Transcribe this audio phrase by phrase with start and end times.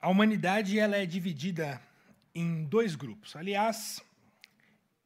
[0.00, 1.82] A humanidade ela é dividida
[2.32, 3.34] em dois grupos.
[3.34, 4.00] Aliás,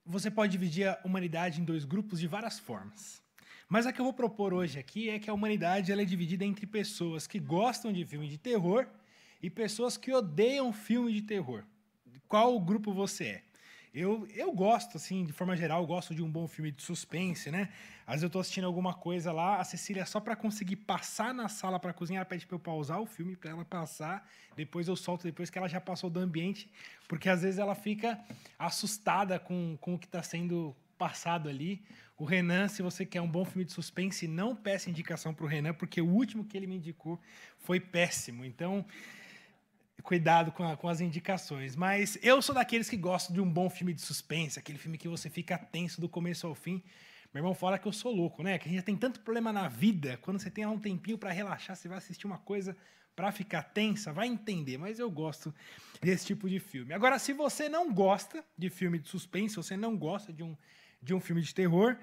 [0.04, 3.22] você pode dividir a humanidade em dois grupos de várias formas.
[3.66, 6.44] Mas a que eu vou propor hoje aqui é que a humanidade ela é dividida
[6.44, 8.86] entre pessoas que gostam de filme de terror
[9.42, 11.64] e pessoas que odeiam filme de terror.
[12.28, 13.42] Qual grupo você é?
[13.94, 17.68] Eu, eu gosto, assim, de forma geral, gosto de um bom filme de suspense, né?
[18.06, 21.46] Às vezes eu tô assistindo alguma coisa lá, a Cecília, só para conseguir passar na
[21.46, 24.96] sala para cozinhar, ela pede para eu pausar o filme para ela passar, depois eu
[24.96, 26.70] solto depois que ela já passou do ambiente,
[27.06, 28.18] porque às vezes ela fica
[28.58, 31.82] assustada com, com o que está sendo passado ali.
[32.16, 35.48] O Renan, se você quer um bom filme de suspense, não peça indicação para o
[35.48, 37.20] Renan, porque o último que ele me indicou
[37.58, 38.42] foi péssimo.
[38.42, 38.86] Então,
[40.02, 41.76] cuidado com, a, com, as indicações.
[41.76, 45.08] Mas eu sou daqueles que gostam de um bom filme de suspense, aquele filme que
[45.08, 46.82] você fica tenso do começo ao fim.
[47.32, 48.58] Meu irmão fala que eu sou louco, né?
[48.58, 50.18] Que a gente tem tanto problema na vida.
[50.22, 52.76] Quando você tem um tempinho para relaxar, você vai assistir uma coisa
[53.16, 54.78] para ficar tensa, vai entender.
[54.78, 55.54] Mas eu gosto
[56.00, 56.92] desse tipo de filme.
[56.92, 60.56] Agora, se você não gosta de filme de suspense, você não gosta de um,
[61.02, 61.96] de um filme de terror,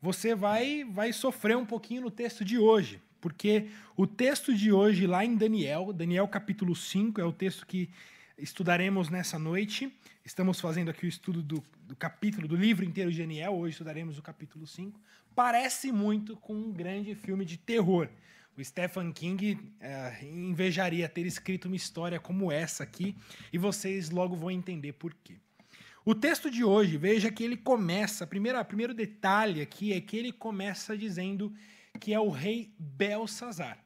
[0.00, 5.06] você vai, vai sofrer um pouquinho no texto de hoje porque o texto de hoje,
[5.06, 7.88] lá em Daniel, Daniel capítulo 5, é o texto que
[8.36, 9.90] estudaremos nessa noite.
[10.22, 14.18] Estamos fazendo aqui o estudo do, do capítulo, do livro inteiro de Daniel, hoje estudaremos
[14.18, 15.00] o capítulo 5.
[15.34, 18.10] Parece muito com um grande filme de terror.
[18.58, 23.16] O Stephen King é, invejaria ter escrito uma história como essa aqui,
[23.50, 25.36] e vocês logo vão entender por quê.
[26.04, 30.30] O texto de hoje, veja que ele começa, primeiro, primeiro detalhe aqui é que ele
[30.30, 31.50] começa dizendo
[32.00, 33.78] que é o rei Belsazar.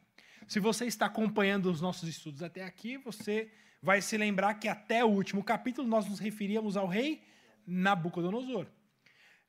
[0.47, 3.51] Se você está acompanhando os nossos estudos até aqui, você
[3.83, 7.23] vai se lembrar que até o último capítulo nós nos referíamos ao rei
[7.67, 8.67] Nabucodonosor.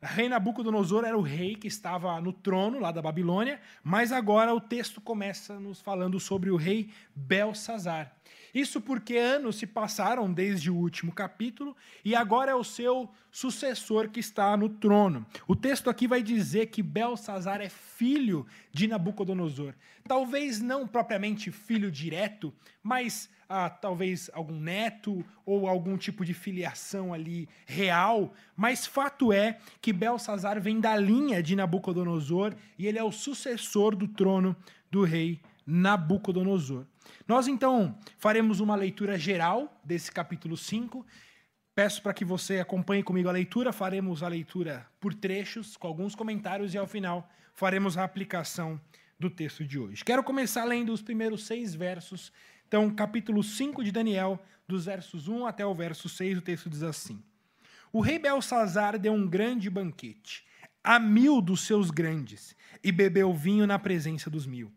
[0.01, 4.61] Rei Nabucodonosor era o rei que estava no trono lá da Babilônia, mas agora o
[4.61, 8.15] texto começa nos falando sobre o rei Belsazar.
[8.53, 14.09] Isso porque anos se passaram desde o último capítulo e agora é o seu sucessor
[14.09, 15.25] que está no trono.
[15.47, 19.73] O texto aqui vai dizer que Belsazar é filho de Nabucodonosor.
[20.07, 27.13] Talvez não propriamente filho direto, mas ah, talvez algum neto ou algum tipo de filiação
[27.13, 28.33] ali real.
[28.55, 33.95] Mas fato é que Belsazar vem da linha de Nabucodonosor e ele é o sucessor
[33.95, 34.55] do trono
[34.91, 36.85] do rei Nabucodonosor.
[37.27, 41.05] Nós então faremos uma leitura geral desse capítulo 5.
[41.75, 46.15] Peço para que você acompanhe comigo a leitura, faremos a leitura por trechos, com alguns
[46.15, 48.79] comentários, e ao final faremos a aplicação
[49.19, 50.03] do texto de hoje.
[50.03, 52.31] Quero começar lendo os primeiros seis versos.
[52.67, 56.83] Então, capítulo 5 de Daniel, dos versos 1 até o verso 6, o texto diz
[56.83, 57.21] assim:
[57.91, 60.47] O rei Belsazar deu um grande banquete
[60.83, 64.71] a mil dos seus grandes e bebeu vinho na presença dos mil.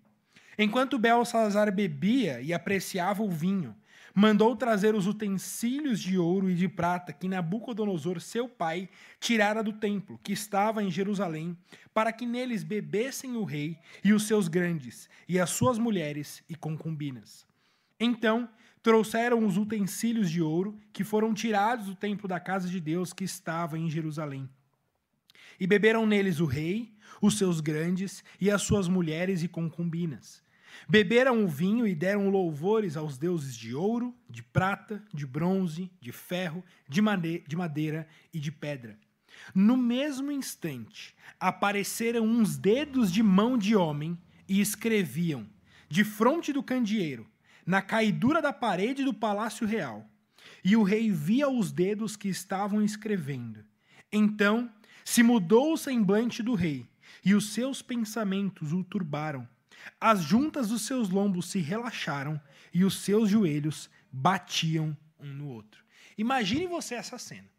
[0.58, 3.74] Enquanto Belsazar bebia e apreciava o vinho,
[4.14, 9.72] mandou trazer os utensílios de ouro e de prata que Nabucodonosor, seu pai, tirara do
[9.72, 11.56] templo, que estava em Jerusalém,
[11.94, 16.54] para que neles bebessem o rei e os seus grandes, e as suas mulheres e
[16.54, 17.46] concubinas.
[17.98, 18.48] Então
[18.82, 23.24] trouxeram os utensílios de ouro que foram tirados do templo da casa de Deus que
[23.24, 24.48] estava em Jerusalém.
[25.58, 30.42] E beberam neles o rei, os seus grandes e as suas mulheres e concubinas.
[30.88, 36.12] Beberam o vinho e deram louvores aos deuses de ouro, de prata, de bronze, de
[36.12, 37.00] ferro, de,
[37.46, 38.98] de madeira e de pedra.
[39.54, 44.18] No mesmo instante, apareceram uns dedos de mão de homem
[44.48, 45.46] e escreviam,
[45.88, 47.26] de fronte do candeeiro,
[47.64, 50.08] na caidura da parede do palácio real.
[50.64, 53.64] E o rei via os dedos que estavam escrevendo.
[54.12, 54.70] Então
[55.04, 56.86] se mudou o semblante do rei
[57.24, 59.48] e os seus pensamentos o turbaram.
[60.00, 62.40] As juntas dos seus lombos se relaxaram
[62.72, 65.82] e os seus joelhos batiam um no outro.
[66.16, 67.52] Imagine você essa cena.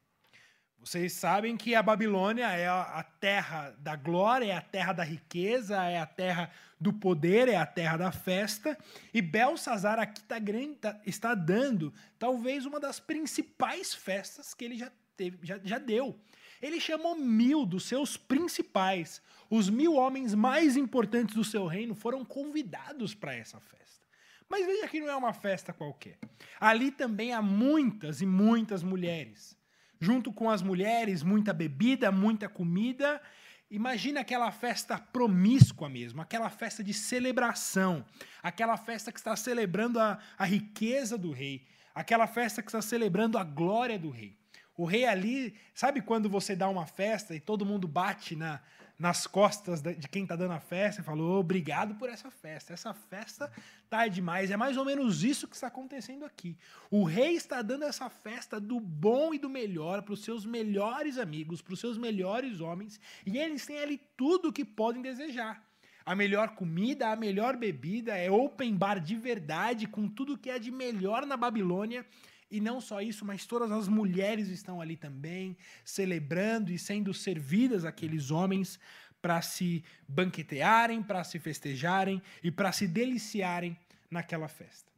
[0.83, 5.81] Vocês sabem que a Babilônia é a terra da glória, é a terra da riqueza,
[5.81, 8.77] é a terra do poder, é a terra da festa.
[9.13, 14.77] E Belsazar aqui tá grande, tá, está dando talvez uma das principais festas que ele
[14.77, 16.19] já, teve, já, já deu.
[16.63, 22.23] Ele chamou mil dos seus principais, os mil homens mais importantes do seu reino foram
[22.23, 24.07] convidados para essa festa.
[24.47, 26.17] Mas veja que não é uma festa qualquer.
[26.61, 29.57] Ali também há muitas e muitas mulheres.
[29.99, 33.21] Junto com as mulheres, muita bebida, muita comida.
[33.69, 38.05] Imagina aquela festa promíscua mesmo, aquela festa de celebração,
[38.41, 43.37] aquela festa que está celebrando a, a riqueza do rei, aquela festa que está celebrando
[43.37, 44.41] a glória do rei.
[44.75, 48.59] O rei ali, sabe quando você dá uma festa e todo mundo bate na,
[48.97, 52.73] nas costas de quem está dando a festa e falou: obrigado por essa festa.
[52.73, 53.51] Essa festa
[53.89, 54.49] tá demais.
[54.49, 56.57] É mais ou menos isso que está acontecendo aqui.
[56.89, 61.17] O rei está dando essa festa do bom e do melhor para os seus melhores
[61.17, 65.63] amigos, para os seus melhores homens, e eles têm ali tudo o que podem desejar.
[66.05, 70.59] A melhor comida, a melhor bebida, é open bar de verdade, com tudo que é
[70.59, 72.05] de melhor na Babilônia.
[72.53, 77.83] E não só isso, mas todas as mulheres estão ali também, celebrando e sendo servidas
[77.83, 78.79] aqueles homens
[79.19, 83.75] para se banquetearem, para se festejarem e para se deliciarem
[84.07, 84.91] naquela festa.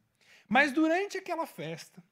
[0.46, 2.04] Mas durante aquela festa,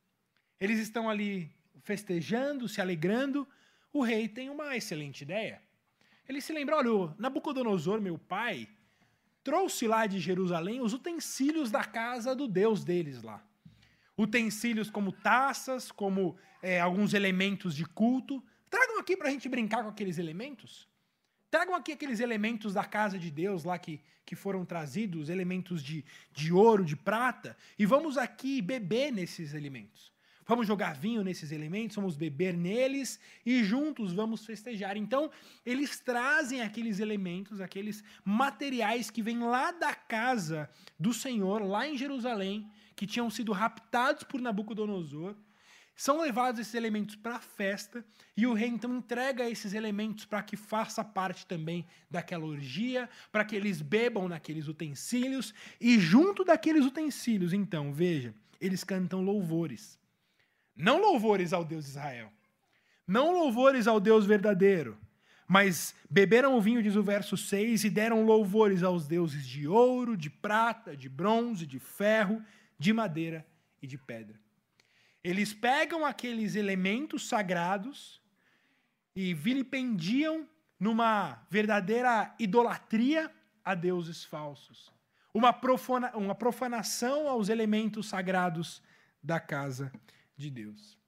[0.58, 3.46] eles estão ali festejando, se alegrando.
[3.92, 5.60] O rei tem uma excelente ideia.
[6.26, 8.66] Ele se lembra: olha, Nabucodonosor, meu pai,
[9.42, 13.44] trouxe lá de Jerusalém os utensílios da casa do Deus deles lá
[14.16, 18.42] utensílios como taças, como é, alguns elementos de culto.
[18.70, 20.88] Tragam aqui para a gente brincar com aqueles elementos.
[21.50, 26.04] Tragam aqui aqueles elementos da casa de Deus lá que, que foram trazidos, elementos de,
[26.32, 30.12] de ouro, de prata, e vamos aqui beber nesses elementos.
[30.46, 34.96] Vamos jogar vinho nesses elementos, vamos beber neles e juntos vamos festejar.
[34.96, 35.30] Então,
[35.64, 40.68] eles trazem aqueles elementos, aqueles materiais que vêm lá da casa
[40.98, 45.34] do Senhor, lá em Jerusalém, que tinham sido raptados por Nabucodonosor.
[45.96, 48.04] São levados esses elementos para a festa
[48.36, 53.44] e o rei então entrega esses elementos para que faça parte também daquela orgia, para
[53.44, 59.96] que eles bebam naqueles utensílios e junto daqueles utensílios, então, veja, eles cantam louvores.
[60.74, 62.32] Não louvores ao Deus de Israel,
[63.06, 64.98] não louvores ao Deus verdadeiro,
[65.46, 70.16] mas beberam o vinho, diz o verso 6, e deram louvores aos deuses de ouro,
[70.16, 72.42] de prata, de bronze, de ferro,
[72.84, 73.46] de madeira
[73.80, 74.38] e de pedra.
[75.22, 78.20] Eles pegam aqueles elementos sagrados
[79.16, 80.46] e vilipendiam
[80.78, 83.34] numa verdadeira idolatria
[83.64, 84.92] a deuses falsos.
[85.32, 88.82] Uma, profana, uma profanação aos elementos sagrados
[89.22, 89.90] da casa
[90.36, 90.98] de Deus.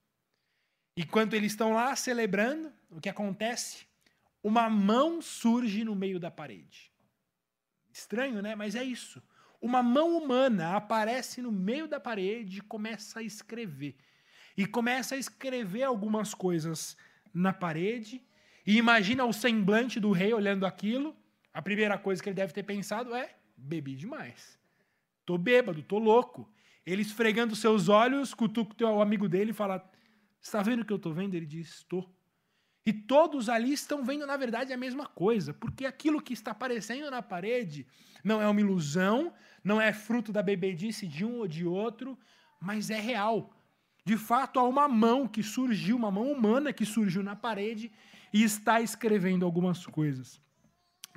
[0.96, 3.86] Enquanto eles estão lá celebrando, o que acontece?
[4.42, 6.90] Uma mão surge no meio da parede.
[7.92, 8.54] Estranho, né?
[8.54, 9.22] Mas é isso
[9.66, 13.96] uma mão humana aparece no meio da parede e começa a escrever.
[14.56, 16.96] E começa a escrever algumas coisas
[17.34, 18.22] na parede.
[18.64, 21.14] E imagina o semblante do rei olhando aquilo.
[21.52, 24.56] A primeira coisa que ele deve ter pensado é: bebi demais.
[25.26, 26.48] Tô bêbado, tô louco.
[26.86, 29.84] Ele esfregando seus olhos, cutuca o amigo dele e fala:
[30.40, 31.34] Está vendo o que eu estou vendo?
[31.34, 32.15] Ele diz: Estou.
[32.86, 37.10] E todos ali estão vendo, na verdade, a mesma coisa, porque aquilo que está aparecendo
[37.10, 37.84] na parede
[38.22, 39.32] não é uma ilusão,
[39.64, 42.16] não é fruto da bebedice de um ou de outro,
[42.60, 43.50] mas é real.
[44.04, 47.90] De fato, há uma mão que surgiu, uma mão humana que surgiu na parede
[48.32, 50.40] e está escrevendo algumas coisas.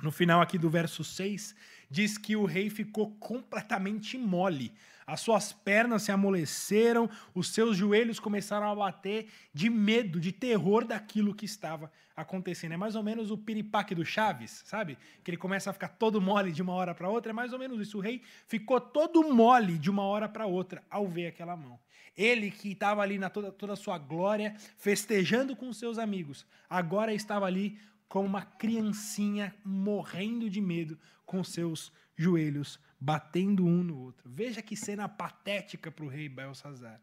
[0.02, 1.54] No final aqui do verso 6,
[1.90, 4.72] diz que o rei ficou completamente mole.
[5.06, 10.84] As suas pernas se amoleceram, os seus joelhos começaram a bater de medo, de terror
[10.84, 12.72] daquilo que estava acontecendo.
[12.72, 14.96] É mais ou menos o piripaque do Chaves, sabe?
[15.24, 17.30] Que ele começa a ficar todo mole de uma hora para outra.
[17.30, 17.98] É mais ou menos isso.
[17.98, 21.78] O rei ficou todo mole de uma hora para outra ao ver aquela mão.
[22.16, 27.12] Ele que estava ali na toda, toda a sua glória, festejando com seus amigos, agora
[27.12, 27.78] estava ali
[28.10, 34.28] como uma criancinha morrendo de medo, com seus joelhos batendo um no outro.
[34.28, 37.00] Veja que cena patética para o rei Belsazar.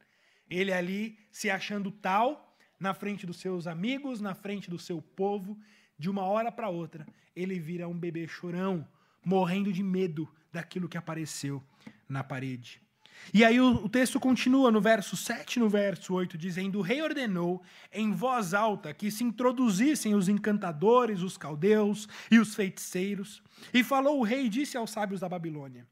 [0.49, 5.57] Ele ali se achando tal, na frente dos seus amigos, na frente do seu povo,
[5.97, 8.85] de uma hora para outra, ele vira um bebê chorão,
[9.23, 11.63] morrendo de medo daquilo que apareceu
[12.07, 12.81] na parede.
[13.33, 17.01] E aí o, texto continua no verso 7 e no verso 8, dizendo: O rei
[17.01, 23.43] ordenou em voz alta que se introduzissem os encantadores, os caldeus e os feiticeiros.
[23.73, 25.85] E falou o rei e disse aos sábios da Babilônia: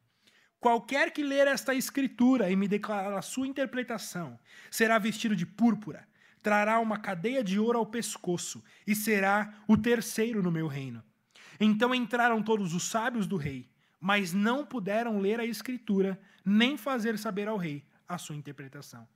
[0.60, 4.40] Qualquer que ler esta escritura e me declarar a sua interpretação,
[4.72, 6.08] será vestido de púrpura,
[6.42, 11.04] trará uma cadeia de ouro ao pescoço e será o terceiro no meu reino.
[11.60, 17.18] Então entraram todos os sábios do rei, mas não puderam ler a escritura nem fazer
[17.18, 19.08] saber ao rei a sua interpretação.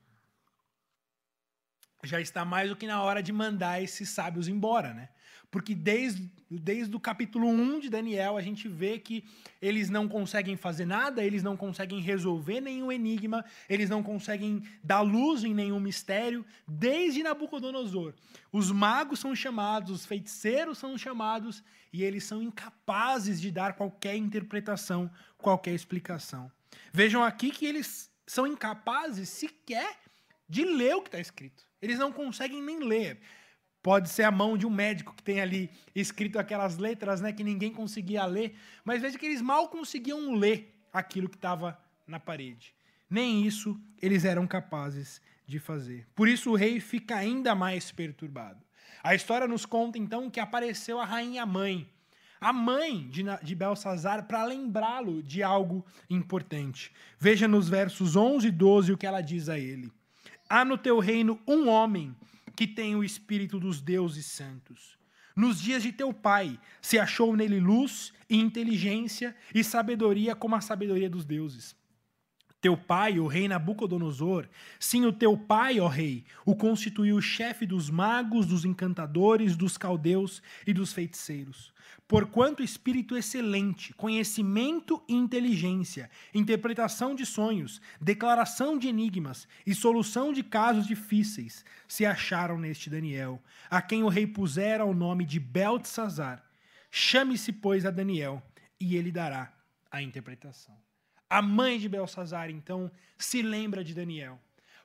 [2.04, 5.10] Já está mais do que na hora de mandar esses sábios embora, né?
[5.52, 9.26] Porque desde, desde o capítulo 1 de Daniel, a gente vê que
[9.60, 15.02] eles não conseguem fazer nada, eles não conseguem resolver nenhum enigma, eles não conseguem dar
[15.02, 16.46] luz em nenhum mistério.
[16.68, 18.14] Desde Nabucodonosor,
[18.52, 24.16] os magos são chamados, os feiticeiros são chamados, e eles são incapazes de dar qualquer
[24.16, 26.52] interpretação, qualquer explicação.
[26.92, 29.98] Vejam aqui que eles são incapazes sequer
[30.48, 31.68] de ler o que está escrito.
[31.82, 33.20] Eles não conseguem nem ler.
[33.82, 37.44] Pode ser a mão de um médico que tem ali escrito aquelas letras, né, que
[37.44, 42.74] ninguém conseguia ler, mas veja que eles mal conseguiam ler aquilo que estava na parede.
[43.10, 46.08] Nem isso eles eram capazes de fazer.
[46.14, 48.64] Por isso o rei fica ainda mais perturbado.
[49.02, 51.90] A história nos conta então que apareceu a rainha mãe,
[52.40, 56.92] a mãe de, de Belsazar, para lembrá-lo de algo importante.
[57.20, 59.92] Veja nos versos 11 e 12 o que ela diz a ele:
[60.50, 62.16] Há no teu reino um homem
[62.56, 64.98] que tem o espírito dos deuses santos.
[65.36, 70.62] Nos dias de teu pai se achou nele luz e inteligência e sabedoria como a
[70.62, 71.74] sabedoria dos deuses.
[72.62, 74.46] Teu pai, o rei Nabucodonosor,
[74.78, 80.42] sim, o teu pai, ó rei, o constituiu chefe dos magos, dos encantadores, dos caldeus
[80.68, 81.74] e dos feiticeiros.
[82.10, 90.42] Porquanto espírito excelente, conhecimento e inteligência, interpretação de sonhos, declaração de enigmas e solução de
[90.42, 93.40] casos difíceis se acharam neste Daniel,
[93.70, 96.44] a quem o rei pusera o nome de Beltesazar.
[96.90, 98.42] Chame-se, pois, a Daniel,
[98.80, 99.54] e ele dará
[99.92, 100.76] a interpretação.
[101.30, 104.40] A mãe de Belsazar, então, se lembra de Daniel.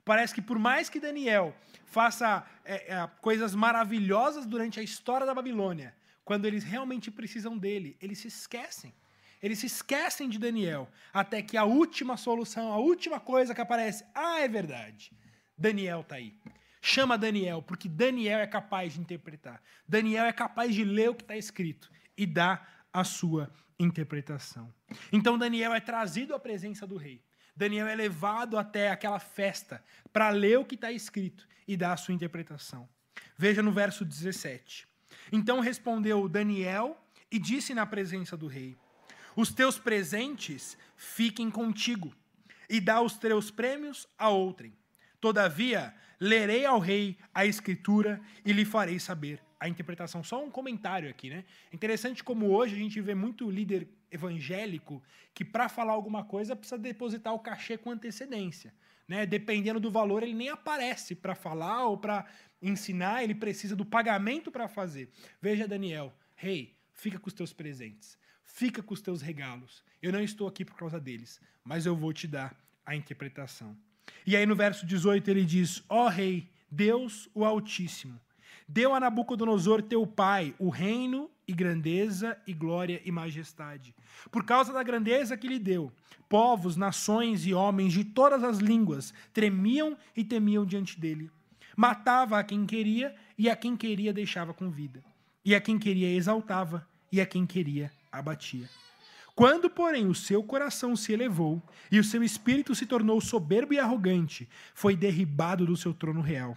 [0.04, 5.34] Parece que por mais que Daniel faça é, é, coisas maravilhosas durante a história da
[5.34, 8.94] Babilônia, quando eles realmente precisam dele, eles se esquecem.
[9.42, 14.04] Eles se esquecem de Daniel, até que a última solução, a última coisa que aparece,
[14.14, 15.12] ah, é verdade.
[15.56, 16.34] Daniel está aí.
[16.80, 19.62] Chama Daniel, porque Daniel é capaz de interpretar.
[19.86, 24.72] Daniel é capaz de ler o que está escrito e dar a sua interpretação.
[25.12, 27.22] Então Daniel é trazido à presença do rei.
[27.56, 31.96] Daniel é levado até aquela festa para ler o que está escrito e dar a
[31.96, 32.88] sua interpretação.
[33.36, 34.86] Veja no verso 17.
[35.32, 37.00] Então respondeu Daniel
[37.30, 38.76] e disse na presença do rei:
[39.36, 42.14] Os teus presentes fiquem contigo,
[42.68, 44.72] e dá os teus prêmios a outrem.
[45.20, 50.22] Todavia, lerei ao rei a escritura e lhe farei saber a interpretação.
[50.22, 51.44] Só um comentário aqui, né?
[51.72, 55.02] Interessante como hoje a gente vê muito líder evangélico
[55.32, 58.72] que para falar alguma coisa precisa depositar o cachê com antecedência.
[59.08, 59.26] Né?
[59.26, 62.26] Dependendo do valor, ele nem aparece para falar ou para
[62.68, 65.10] ensinar, ele precisa do pagamento para fazer.
[65.40, 69.84] Veja, Daniel, rei, hey, fica com os teus presentes, fica com os teus regalos.
[70.02, 73.76] Eu não estou aqui por causa deles, mas eu vou te dar a interpretação.
[74.26, 78.20] E aí no verso 18 ele diz: Ó oh, rei, Deus o Altíssimo,
[78.66, 83.94] Deu a Nabucodonosor teu pai o reino e grandeza e glória e majestade.
[84.30, 85.92] Por causa da grandeza que lhe deu,
[86.30, 91.30] povos, nações e homens de todas as línguas tremiam e temiam diante dele.
[91.76, 95.02] Matava a quem queria e a quem queria deixava com vida.
[95.44, 98.68] E a quem queria exaltava e a quem queria abatia.
[99.34, 103.78] Quando, porém, o seu coração se elevou e o seu espírito se tornou soberbo e
[103.78, 106.56] arrogante, foi derribado do seu trono real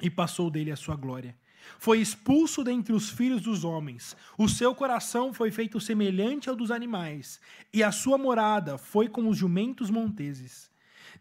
[0.00, 1.34] e passou dele a sua glória.
[1.78, 4.16] Foi expulso dentre os filhos dos homens.
[4.38, 7.40] O seu coração foi feito semelhante ao dos animais,
[7.72, 10.70] e a sua morada foi como os jumentos monteses.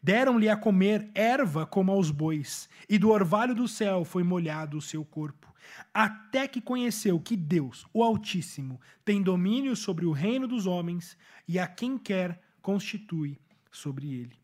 [0.05, 4.81] Deram-lhe a comer erva como aos bois, e do orvalho do céu foi molhado o
[4.81, 5.51] seu corpo,
[5.91, 11.57] até que conheceu que Deus, o Altíssimo, tem domínio sobre o reino dos homens, e
[11.57, 13.39] a quem quer constitui
[13.71, 14.39] sobre ele.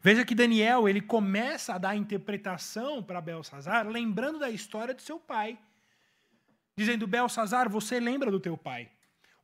[0.00, 5.20] Veja que Daniel ele começa a dar interpretação para Belsazar, lembrando da história de seu
[5.20, 5.58] pai.
[6.78, 8.90] Dizendo, Belsazar, você lembra do teu pai.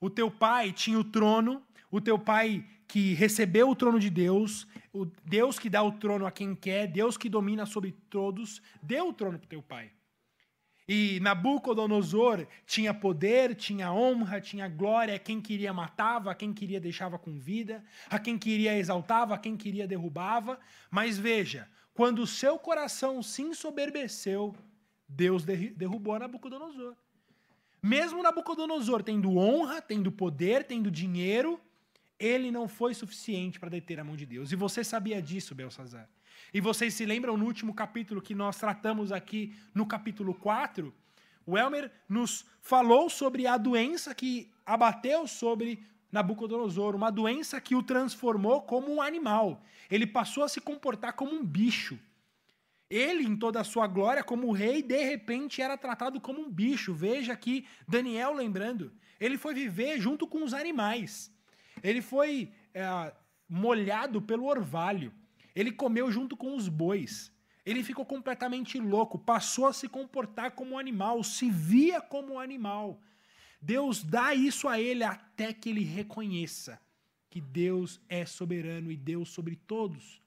[0.01, 4.67] O teu pai tinha o trono, o teu pai que recebeu o trono de Deus,
[4.93, 9.09] o Deus que dá o trono a quem quer, Deus que domina sobre todos, deu
[9.09, 9.91] o trono para teu pai.
[10.89, 15.17] E Nabucodonosor tinha poder, tinha honra, tinha glória.
[15.17, 19.55] A quem queria matava, quem queria deixava com vida, a quem queria exaltava, a quem
[19.55, 20.59] queria derrubava.
[20.91, 24.57] Mas veja, quando o seu coração se ensoberbeceu,
[25.07, 26.95] Deus derrubou Nabucodonosor.
[27.83, 31.61] Mesmo Nabucodonosor tendo honra, tendo poder, tendo dinheiro,
[32.19, 34.51] ele não foi suficiente para deter a mão de Deus.
[34.51, 36.09] E você sabia disso, Belsazar.
[36.53, 40.93] E vocês se lembram no último capítulo que nós tratamos aqui, no capítulo 4,
[41.47, 47.83] o Elmer nos falou sobre a doença que abateu sobre Nabucodonosor, uma doença que o
[47.83, 49.63] transformou como um animal.
[49.91, 51.99] Ele passou a se comportar como um bicho.
[52.91, 56.95] Ele, em toda a sua glória, como rei, de repente era tratado como um bicho.
[56.95, 58.93] Veja aqui Daniel lembrando.
[59.21, 61.31] Ele foi viver junto com os animais.
[61.83, 63.13] Ele foi é,
[63.49, 65.13] molhado pelo orvalho.
[65.55, 67.33] Ele comeu junto com os bois.
[67.65, 72.41] Ele ficou completamente louco, passou a se comportar como um animal, se via como um
[72.41, 73.01] animal.
[73.61, 76.81] Deus dá isso a ele até que ele reconheça
[77.31, 80.21] que Deus é soberano e Deus sobre todos.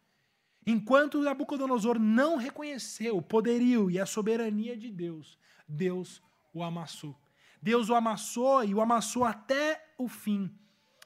[0.66, 6.22] Enquanto Nabucodonosor não reconheceu o poderio e a soberania de Deus, Deus
[6.54, 7.20] o amassou.
[7.62, 10.52] Deus o amassou e o amassou até o fim,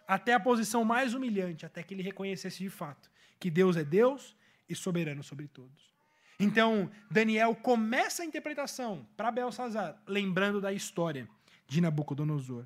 [0.08, 3.10] até a posição mais humilhante, até que ele reconhecesse de fato
[3.40, 4.36] que Deus é Deus
[4.68, 5.94] e soberano sobre todos.
[6.40, 11.28] Então, Daniel começa a interpretação para Belsazar, lembrando da história
[11.68, 12.66] de Nabucodonosor.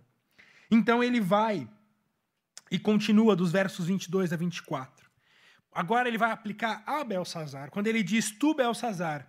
[0.72, 1.67] Então ele vai
[2.72, 5.10] e continua dos versos 22 a 24.
[5.72, 9.27] Agora ele vai aplicar a Belsazar, quando ele diz: Tu, Belsazar,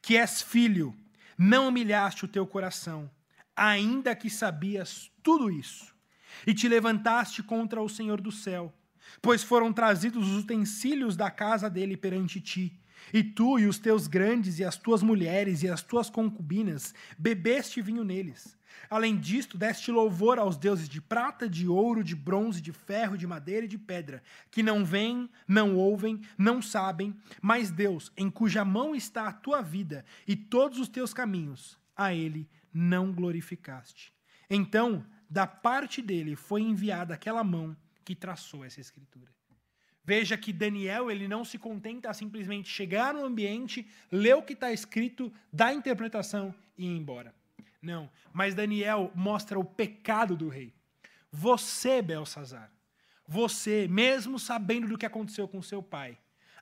[0.00, 0.96] que és filho,
[1.36, 3.10] não humilhaste o teu coração,
[3.54, 5.91] ainda que sabias tudo isso,
[6.46, 8.72] e te levantaste contra o Senhor do céu,
[9.20, 12.78] pois foram trazidos os utensílios da casa dele perante ti.
[13.12, 17.82] E tu e os teus grandes e as tuas mulheres e as tuas concubinas bebeste
[17.82, 18.56] vinho neles.
[18.88, 23.26] Além disto, deste louvor aos deuses de prata, de ouro, de bronze, de ferro, de
[23.26, 28.64] madeira e de pedra, que não veem, não ouvem, não sabem, mas Deus, em cuja
[28.64, 34.12] mão está a tua vida e todos os teus caminhos, a ele não glorificaste.
[34.48, 37.74] Então, da parte dele foi enviada aquela mão
[38.04, 39.32] que traçou essa escritura.
[40.04, 44.52] Veja que Daniel ele não se contenta a simplesmente chegar no ambiente, ler o que
[44.52, 47.34] está escrito, dar a interpretação e ir embora.
[47.80, 48.10] Não.
[48.30, 50.74] Mas Daniel mostra o pecado do rei.
[51.30, 52.70] Você, Belsazar,
[53.26, 56.18] você, mesmo sabendo do que aconteceu com seu pai,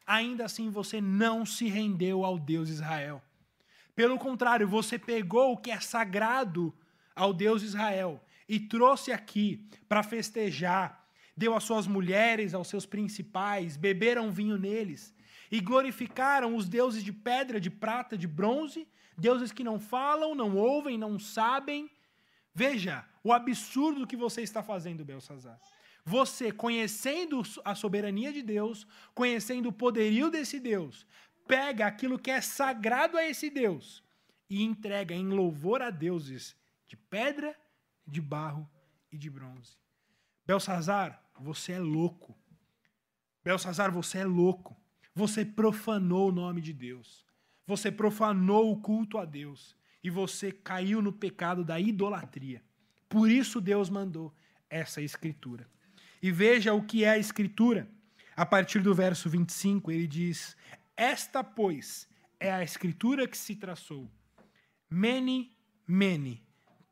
[0.07, 3.21] ainda assim você não se rendeu ao Deus Israel.
[3.97, 6.73] Pelo contrário, você pegou o que é sagrado
[7.17, 13.77] ao Deus Israel e trouxe aqui para festejar, deu às suas mulheres, aos seus principais,
[13.77, 15.15] beberam vinho neles
[15.51, 18.87] e glorificaram os deuses de pedra, de prata, de bronze
[19.21, 21.91] deuses que não falam, não ouvem, não sabem.
[22.55, 25.61] Veja o absurdo que você está fazendo, Belsazar.
[26.05, 31.07] Você, conhecendo a soberania de Deus, conhecendo o poderio desse Deus,
[31.47, 34.03] pega aquilo que é sagrado a esse Deus
[34.49, 36.57] e entrega em louvor a deuses
[36.89, 37.55] de pedra,
[38.07, 38.69] de barro
[39.11, 39.77] e de bronze.
[40.47, 42.37] Belsazar, você é louco.
[43.45, 44.77] Belsazar, você é louco.
[45.15, 47.25] Você profanou o nome de Deus.
[47.67, 52.63] Você profanou o culto a Deus e você caiu no pecado da idolatria.
[53.09, 54.35] Por isso Deus mandou
[54.69, 55.69] essa escritura.
[56.23, 57.89] E veja o que é a escritura.
[58.37, 60.57] A partir do verso 25, ele diz:
[60.97, 62.09] Esta, pois,
[62.39, 64.11] é a escritura que se traçou.
[64.89, 66.43] Mene, mene,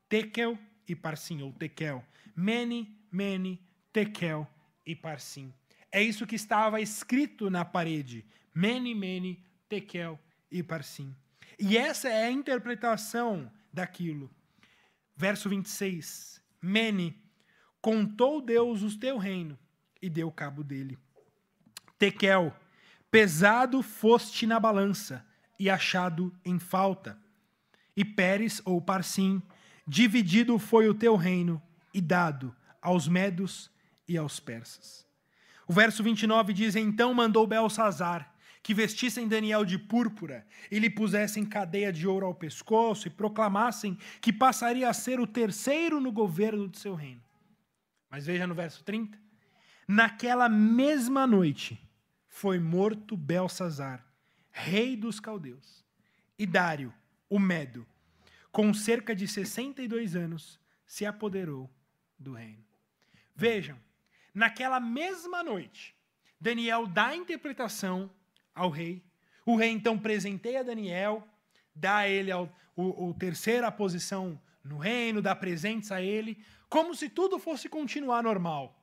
[0.07, 0.57] tekel
[0.89, 2.03] e parsim, ou tekel.
[2.35, 3.61] Mene, mene,
[3.93, 4.47] tekel
[4.85, 5.53] e parsim.
[5.91, 8.25] É isso que estava escrito na parede.
[8.53, 10.19] Mene, mene, tekel
[10.51, 11.15] e parsim.
[11.57, 14.29] E essa é a interpretação daquilo.
[15.15, 16.41] Verso 26.
[16.61, 17.21] Mene,
[17.81, 19.57] contou Deus o teu reino
[20.01, 20.97] e deu cabo dele.
[21.97, 22.55] Tekel,
[23.11, 25.25] pesado foste na balança
[25.59, 27.19] e achado em falta.
[27.95, 29.41] E Pérez, ou Parsim,
[29.89, 31.59] dividido foi o teu reino
[31.91, 33.71] e dado aos medos
[34.07, 35.03] e aos persas.
[35.67, 41.43] O verso 29 diz: Então mandou Belsazar que vestissem Daniel de púrpura e lhe pusessem
[41.43, 46.67] cadeia de ouro ao pescoço e proclamassem que passaria a ser o terceiro no governo
[46.67, 47.23] de seu reino.
[48.11, 49.17] Mas veja no verso 30.
[49.87, 51.81] Naquela mesma noite
[52.27, 54.05] foi morto Belsazar,
[54.51, 55.83] rei dos caldeus,
[56.37, 56.93] e Dário,
[57.27, 57.87] o Medo,
[58.51, 61.69] com cerca de 62 anos, se apoderou
[62.17, 62.65] do reino.
[63.35, 63.77] Vejam,
[64.33, 65.95] naquela mesma noite,
[66.39, 68.09] Daniel dá interpretação
[68.53, 69.03] ao rei.
[69.45, 71.27] O rei então presenteia Daniel,
[71.75, 72.47] dá a ele a
[72.79, 76.37] o, o terceira posição no reino, dá presentes a ele,
[76.69, 78.75] como se tudo fosse continuar normal.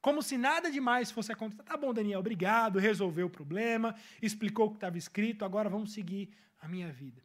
[0.00, 1.62] Como se nada demais fosse acontecer.
[1.64, 6.30] Tá bom, Daniel, obrigado, resolveu o problema, explicou o que estava escrito, agora vamos seguir
[6.60, 7.22] a minha vida.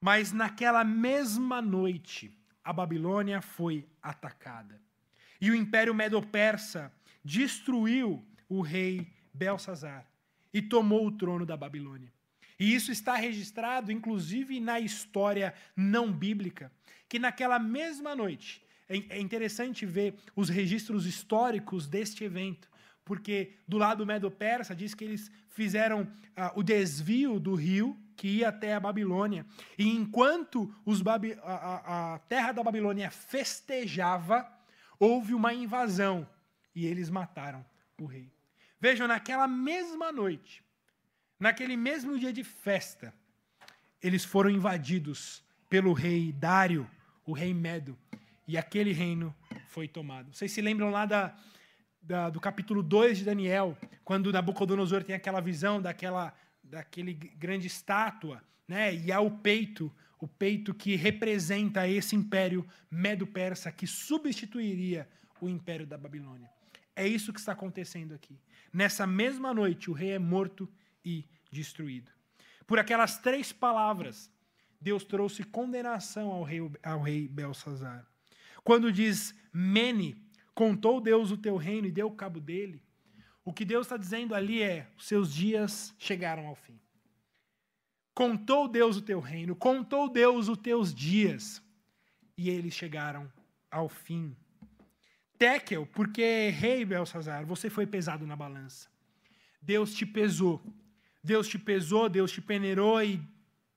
[0.00, 4.80] Mas naquela mesma noite, a Babilônia foi atacada.
[5.40, 6.92] E o Império Medo-Persa
[7.24, 10.06] destruiu o rei Belsazar
[10.52, 12.12] e tomou o trono da Babilônia.
[12.58, 16.72] E isso está registrado, inclusive, na história não bíblica,
[17.08, 22.70] que naquela mesma noite, é, é interessante ver os registros históricos deste evento,
[23.04, 28.48] porque do lado medo-persa diz que eles fizeram ah, o desvio do rio que ia
[28.48, 29.44] até a Babilônia.
[29.78, 30.74] E enquanto
[31.42, 34.50] a, a terra da Babilônia festejava,
[34.98, 36.26] houve uma invasão
[36.74, 37.64] e eles mataram
[38.00, 38.30] o rei.
[38.80, 40.62] Vejam, naquela mesma noite,
[41.38, 43.12] naquele mesmo dia de festa,
[44.02, 46.88] eles foram invadidos pelo rei Dário,
[47.24, 47.98] o rei Medo,
[48.46, 49.34] e aquele reino
[49.68, 50.32] foi tomado.
[50.32, 51.34] Vocês se lembram lá da,
[52.00, 56.32] da, do capítulo 2 de Daniel, quando Nabucodonosor tem aquela visão daquela,
[56.70, 58.94] daquele grande estátua, né?
[58.94, 65.08] e há o peito, o peito que representa esse império medo-persa que substituiria
[65.40, 66.50] o império da Babilônia.
[66.94, 68.38] É isso que está acontecendo aqui.
[68.72, 70.68] Nessa mesma noite, o rei é morto
[71.04, 72.10] e destruído.
[72.66, 74.30] Por aquelas três palavras,
[74.80, 78.06] Deus trouxe condenação ao rei, ao rei Belsazar.
[78.64, 80.16] Quando diz Mene,
[80.54, 82.82] contou Deus o teu reino e deu cabo dele,
[83.46, 86.78] o que Deus está dizendo ali é: os seus dias chegaram ao fim.
[88.12, 91.62] Contou Deus o teu reino, contou Deus os teus dias,
[92.36, 93.32] e eles chegaram
[93.70, 94.36] ao fim.
[95.38, 98.88] Tekel, porque rei Belsazar, você foi pesado na balança.
[99.62, 100.60] Deus te pesou.
[101.22, 103.22] Deus te pesou, Deus te peneirou e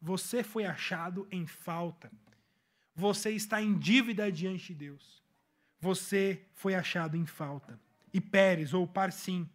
[0.01, 2.12] você foi achado em falta.
[2.95, 5.21] Você está em dívida diante de Deus.
[5.79, 7.79] Você foi achado em falta.
[8.13, 9.47] E Pérez, ou Parsim,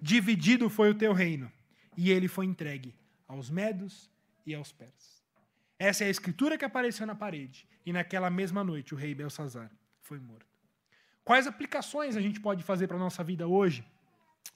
[0.00, 1.50] dividido foi o teu reino,
[1.96, 2.94] e ele foi entregue
[3.26, 4.10] aos medos
[4.46, 5.24] e aos persas.
[5.78, 9.70] Essa é a escritura que apareceu na parede, e naquela mesma noite o rei Belsazar
[10.00, 10.46] foi morto.
[11.24, 13.84] Quais aplicações a gente pode fazer para a nossa vida hoje?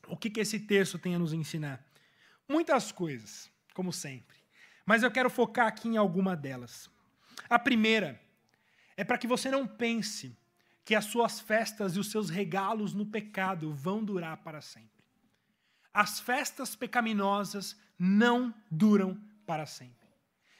[0.09, 1.85] O que, que esse texto tem a nos ensinar?
[2.49, 4.37] Muitas coisas, como sempre.
[4.85, 6.90] Mas eu quero focar aqui em alguma delas.
[7.49, 8.20] A primeira
[8.97, 10.37] é para que você não pense
[10.85, 14.94] que as suas festas e os seus regalos no pecado vão durar para sempre.
[15.95, 20.09] As festas pecaminosas não duram para sempre.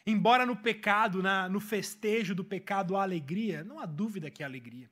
[0.07, 4.47] Embora no pecado, na, no festejo do pecado há alegria, não há dúvida que há
[4.47, 4.89] alegria.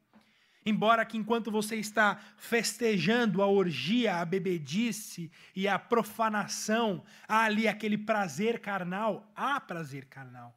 [0.65, 7.69] Embora que enquanto você está festejando a orgia, a bebedice e a profanação, há ali
[7.69, 10.57] aquele prazer carnal, há prazer carnal.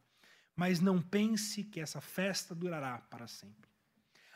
[0.56, 3.70] Mas não pense que essa festa durará para sempre.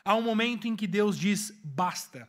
[0.04, 2.28] Há um momento em que Deus diz basta.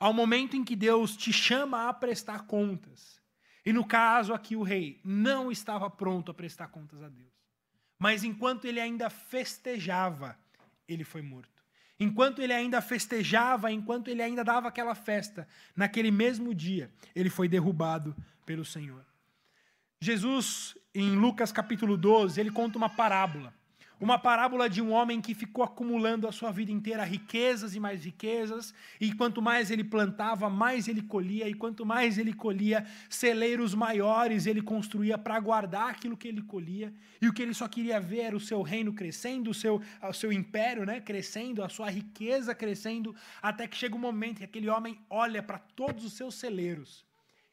[0.00, 3.20] Um momento em que Deus te chama a prestar contas.
[3.64, 7.32] E no caso aqui, o rei não estava pronto a prestar contas a Deus.
[7.98, 10.38] Mas enquanto ele ainda festejava,
[10.86, 11.56] ele foi morto.
[11.98, 17.48] Enquanto ele ainda festejava, enquanto ele ainda dava aquela festa, naquele mesmo dia, ele foi
[17.48, 19.04] derrubado pelo Senhor.
[20.00, 23.52] Jesus, em Lucas capítulo 12, ele conta uma parábola.
[23.98, 28.04] Uma parábola de um homem que ficou acumulando a sua vida inteira riquezas e mais
[28.04, 33.74] riquezas, e quanto mais ele plantava, mais ele colhia, e quanto mais ele colhia, celeiros
[33.74, 37.98] maiores ele construía para guardar aquilo que ele colhia, e o que ele só queria
[37.98, 41.88] ver era o seu reino crescendo, o seu, o seu império né, crescendo, a sua
[41.88, 46.34] riqueza crescendo, até que chega um momento que aquele homem olha para todos os seus
[46.34, 47.06] celeiros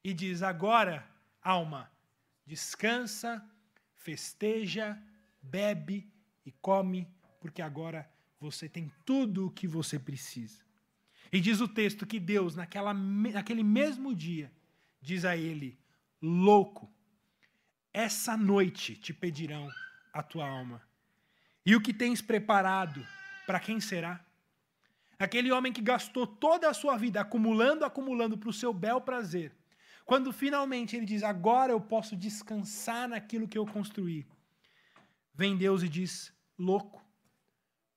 [0.03, 1.07] e diz: Agora,
[1.41, 1.89] alma,
[2.45, 3.41] descansa,
[3.95, 5.01] festeja,
[5.41, 6.12] bebe
[6.45, 7.07] e come,
[7.39, 10.61] porque agora você tem tudo o que você precisa.
[11.31, 14.51] E diz o texto que Deus, naquela, naquele mesmo dia,
[15.01, 15.79] diz a ele:
[16.21, 16.91] Louco,
[17.91, 19.69] essa noite te pedirão
[20.11, 20.81] a tua alma.
[21.65, 23.05] E o que tens preparado,
[23.47, 24.23] para quem será?
[25.17, 29.53] Aquele homem que gastou toda a sua vida acumulando, acumulando para o seu bel prazer.
[30.05, 34.27] Quando finalmente ele diz: Agora eu posso descansar naquilo que eu construí.
[35.33, 37.03] Vem Deus e diz: louco,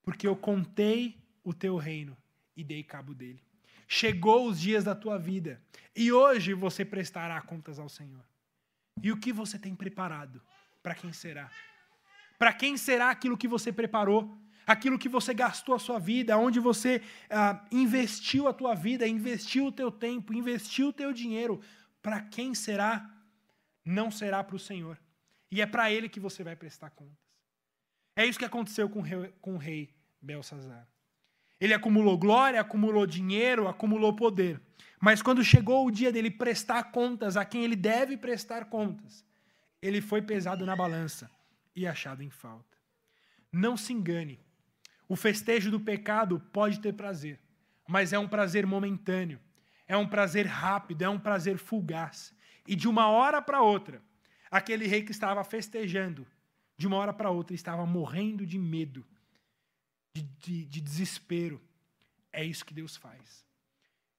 [0.02, 2.16] porque eu contei o teu reino
[2.56, 3.42] e dei cabo dele.
[3.86, 5.62] Chegou os dias da tua vida
[5.94, 8.24] e hoje você prestará contas ao Senhor.
[9.02, 10.42] E o que você tem preparado?
[10.82, 11.50] Para quem será?
[12.38, 14.36] Para quem será aquilo que você preparou?
[14.66, 19.66] Aquilo que você gastou a sua vida, onde você ah, investiu a tua vida, investiu
[19.66, 21.60] o teu tempo, investiu o teu dinheiro.
[22.02, 23.08] Para quem será?
[23.84, 24.98] Não será para o Senhor.
[25.50, 27.25] E é para Ele que você vai prestar conta.
[28.16, 30.88] É isso que aconteceu com o rei, com o rei Belsazar.
[31.60, 34.60] Ele acumulou glória, acumulou dinheiro, acumulou poder.
[35.00, 39.24] Mas quando chegou o dia dele prestar contas a quem ele deve prestar contas,
[39.80, 41.30] ele foi pesado na balança
[41.74, 42.76] e achado em falta.
[43.52, 44.40] Não se engane.
[45.08, 47.38] O festejo do pecado pode ter prazer,
[47.86, 49.38] mas é um prazer momentâneo,
[49.86, 52.34] é um prazer rápido, é um prazer fugaz.
[52.66, 54.02] E de uma hora para outra,
[54.50, 56.26] aquele rei que estava festejando
[56.76, 59.04] de uma hora para outra estava morrendo de medo,
[60.14, 61.60] de, de, de desespero.
[62.32, 63.46] É isso que Deus faz.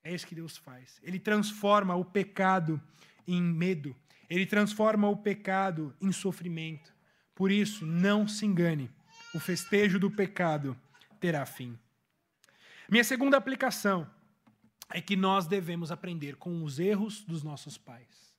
[0.03, 0.99] É isso que Deus faz.
[1.03, 2.81] Ele transforma o pecado
[3.27, 3.95] em medo.
[4.29, 6.93] Ele transforma o pecado em sofrimento.
[7.35, 8.89] Por isso, não se engane.
[9.33, 10.75] O festejo do pecado
[11.19, 11.77] terá fim.
[12.89, 14.09] Minha segunda aplicação
[14.89, 18.37] é que nós devemos aprender com os erros dos nossos pais.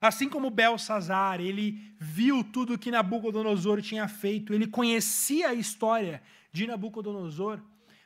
[0.00, 6.66] Assim como Belsazar, ele viu tudo que Nabucodonosor tinha feito, ele conhecia a história de
[6.66, 7.60] Nabucodonosor,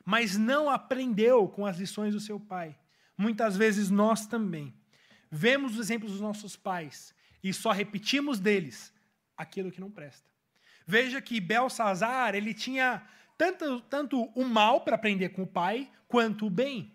[0.04, 2.76] mas não aprendeu com as lições do seu pai.
[3.18, 4.72] muitas vezes nós também
[5.30, 8.92] vemos os exemplos dos nossos pais e só repetimos deles
[9.36, 10.28] aquilo que não presta.
[10.86, 13.02] Veja que Belsazar, ele tinha
[13.36, 16.92] tanto, tanto o mal para aprender com o pai, quanto o bem.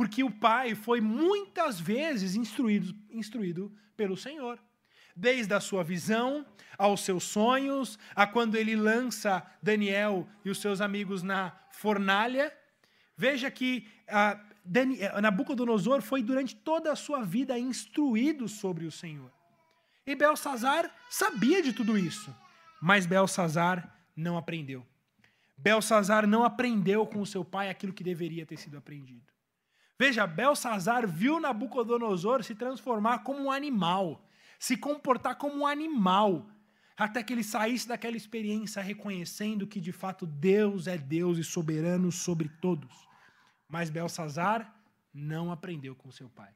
[0.00, 4.58] Porque o pai foi muitas vezes instruído, instruído pelo Senhor.
[5.14, 6.46] Desde a sua visão,
[6.78, 12.50] aos seus sonhos, a quando ele lança Daniel e os seus amigos na fornalha.
[13.14, 19.30] Veja que ah, Daniel, Nabucodonosor foi durante toda a sua vida instruído sobre o Senhor.
[20.06, 22.34] E Belsazar sabia de tudo isso,
[22.80, 24.82] mas Belsazar não aprendeu.
[25.58, 29.30] Belsazar não aprendeu com o seu pai aquilo que deveria ter sido aprendido.
[30.00, 34.26] Veja, Belsazar viu Nabucodonosor se transformar como um animal,
[34.58, 36.46] se comportar como um animal,
[36.96, 42.10] até que ele saísse daquela experiência reconhecendo que de fato Deus é Deus e soberano
[42.10, 43.06] sobre todos.
[43.68, 44.74] Mas Belsazar
[45.12, 46.54] não aprendeu com seu pai.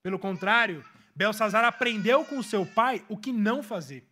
[0.00, 4.08] Pelo contrário, Belsazar aprendeu com seu pai o que não fazer.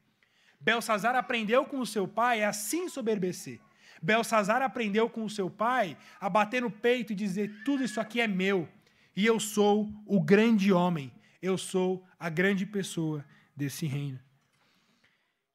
[0.61, 3.61] Belsazar aprendeu com seu pai a assim soberbecer.
[4.03, 8.21] Belsazar aprendeu com o seu pai a bater no peito e dizer: tudo isso aqui
[8.21, 8.69] é meu,
[9.17, 13.25] e eu sou o grande homem, eu sou a grande pessoa
[13.57, 14.19] desse reino.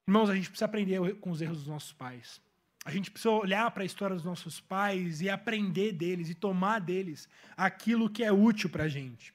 [0.06, 2.40] Irmãos, a gente precisa aprender com os erros dos nossos pais.
[2.84, 6.80] A gente precisa olhar para a história dos nossos pais e aprender deles e tomar
[6.80, 9.34] deles aquilo que é útil para a gente.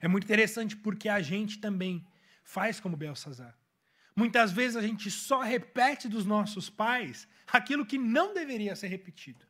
[0.00, 2.06] É muito interessante porque a gente também
[2.44, 3.57] faz como Belsazar.
[4.18, 9.46] Muitas vezes a gente só repete dos nossos pais aquilo que não deveria ser repetido.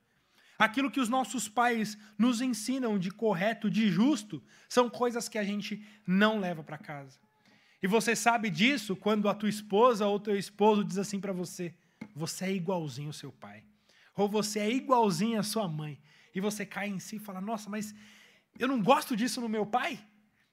[0.59, 5.43] Aquilo que os nossos pais nos ensinam de correto, de justo, são coisas que a
[5.43, 7.19] gente não leva para casa.
[7.83, 11.75] E você sabe disso quando a tua esposa ou teu esposo diz assim para você:
[12.15, 13.65] você é igualzinho ao seu pai.
[14.15, 15.99] Ou você é igualzinho à sua mãe.
[16.35, 17.95] E você cai em si e fala: nossa, mas
[18.59, 19.99] eu não gosto disso no meu pai?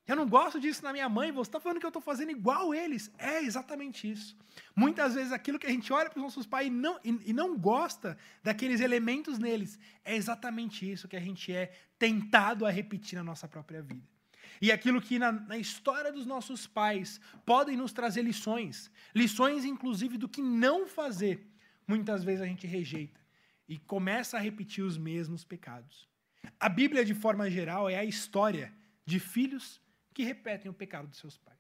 [0.08, 2.76] Eu não gosto disso na minha mãe, você está falando que eu estou fazendo igual
[2.76, 3.12] eles.
[3.18, 4.38] É exatamente isso.
[4.76, 7.34] Muitas vezes aquilo que a gente olha para os nossos pais e não, e, e
[7.34, 13.18] não gosta daqueles elementos neles, é exatamente isso que a gente é tentado a repetir
[13.18, 14.04] na nossa própria vida.
[14.62, 20.18] E aquilo que na, na, história dos nossos pais podem nos trazer lições, lições inclusive
[20.18, 21.46] do que não fazer,
[21.88, 23.20] muitas vezes a gente rejeita
[23.68, 26.08] e começa a repetir os mesmos pecados.
[26.60, 28.72] A Bíblia, de forma geral, é a história
[29.06, 29.82] de filhos
[30.16, 31.60] que repetem o pecado dos seus pais.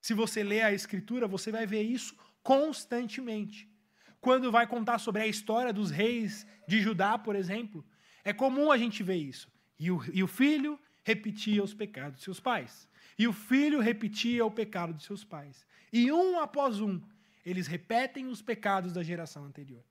[0.00, 3.68] Se você lê a Escritura, você vai ver isso constantemente.
[4.20, 7.82] Quando vai contar sobre a história dos reis de Judá, por exemplo,
[8.22, 9.50] é comum a gente ver isso.
[9.78, 12.86] E o, e o filho repetia os pecados de seus pais.
[13.18, 15.66] E o filho repetia o pecado de seus pais.
[15.90, 17.00] E um após um,
[17.44, 19.82] eles repetem os pecados da geração anterior.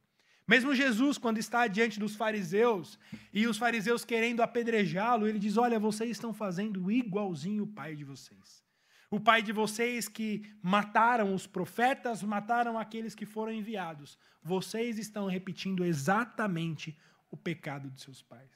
[0.49, 2.97] Mesmo Jesus, quando está diante dos fariseus,
[3.31, 8.03] e os fariseus querendo apedrejá-lo, ele diz: Olha, vocês estão fazendo igualzinho o pai de
[8.03, 8.63] vocês.
[9.11, 14.17] O pai de vocês que mataram os profetas, mataram aqueles que foram enviados.
[14.41, 16.97] Vocês estão repetindo exatamente
[17.29, 18.49] o pecado de seus pais.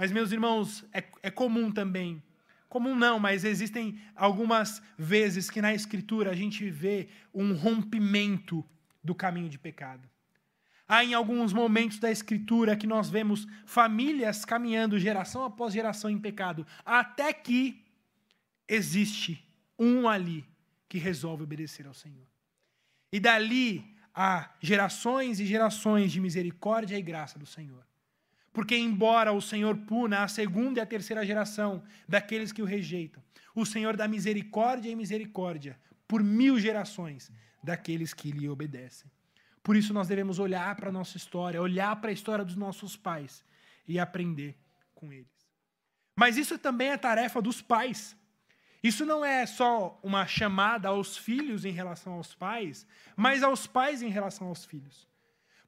[0.00, 2.20] Mas, meus irmãos, é, é comum também
[2.68, 8.62] comum não, mas existem algumas vezes que na Escritura a gente vê um rompimento
[9.02, 10.06] do caminho de pecado.
[10.88, 16.18] Há em alguns momentos da Escritura que nós vemos famílias caminhando geração após geração em
[16.18, 17.84] pecado, até que
[18.68, 19.44] existe
[19.78, 20.44] um ali
[20.88, 22.26] que resolve obedecer ao Senhor.
[23.12, 27.84] E dali há gerações e gerações de misericórdia e graça do Senhor.
[28.52, 33.22] Porque, embora o Senhor puna a segunda e a terceira geração daqueles que o rejeitam,
[33.54, 37.30] o Senhor dá misericórdia e misericórdia por mil gerações
[37.62, 39.10] daqueles que lhe obedecem.
[39.66, 42.96] Por isso nós devemos olhar para a nossa história, olhar para a história dos nossos
[42.96, 43.44] pais
[43.84, 44.56] e aprender
[44.94, 45.50] com eles.
[46.14, 48.16] Mas isso também é tarefa dos pais.
[48.80, 54.02] Isso não é só uma chamada aos filhos em relação aos pais, mas aos pais
[54.02, 55.08] em relação aos filhos.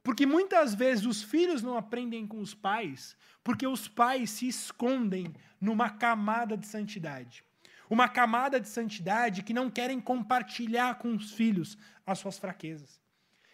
[0.00, 5.34] Porque muitas vezes os filhos não aprendem com os pais, porque os pais se escondem
[5.60, 7.42] numa camada de santidade.
[7.90, 13.07] Uma camada de santidade que não querem compartilhar com os filhos as suas fraquezas.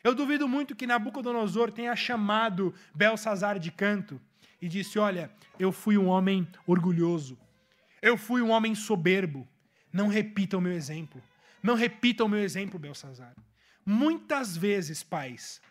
[0.05, 4.21] Eu duvido muito que Nabucodonosor tenha chamado Belsazar de canto
[4.61, 7.39] e disse: Olha, eu fui um homem orgulhoso,
[8.03, 9.49] eu fui um homem soberbo.
[9.91, 11.23] Não repita o meu exemplo.
[11.63, 13.35] Não repita o meu exemplo, Belsazar.
[13.87, 15.63] Muitas vezes, pais,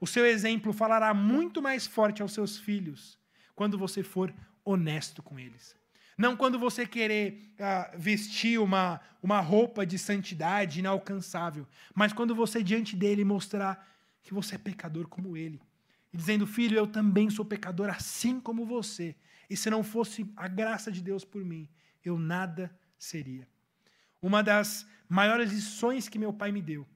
[0.00, 3.16] o seu exemplo falará muito mais forte aos seus filhos
[3.54, 5.76] quando você for honesto com eles.
[6.16, 12.62] Não quando você querer uh, vestir uma, uma roupa de santidade inalcançável, mas quando você
[12.62, 13.86] diante dele mostrar
[14.22, 15.60] que você é pecador como ele.
[16.12, 19.14] E dizendo, filho, eu também sou pecador assim como você.
[19.48, 21.68] E se não fosse a graça de Deus por mim,
[22.04, 23.46] eu nada seria.
[24.20, 26.86] Uma das maiores lições que meu pai me deu,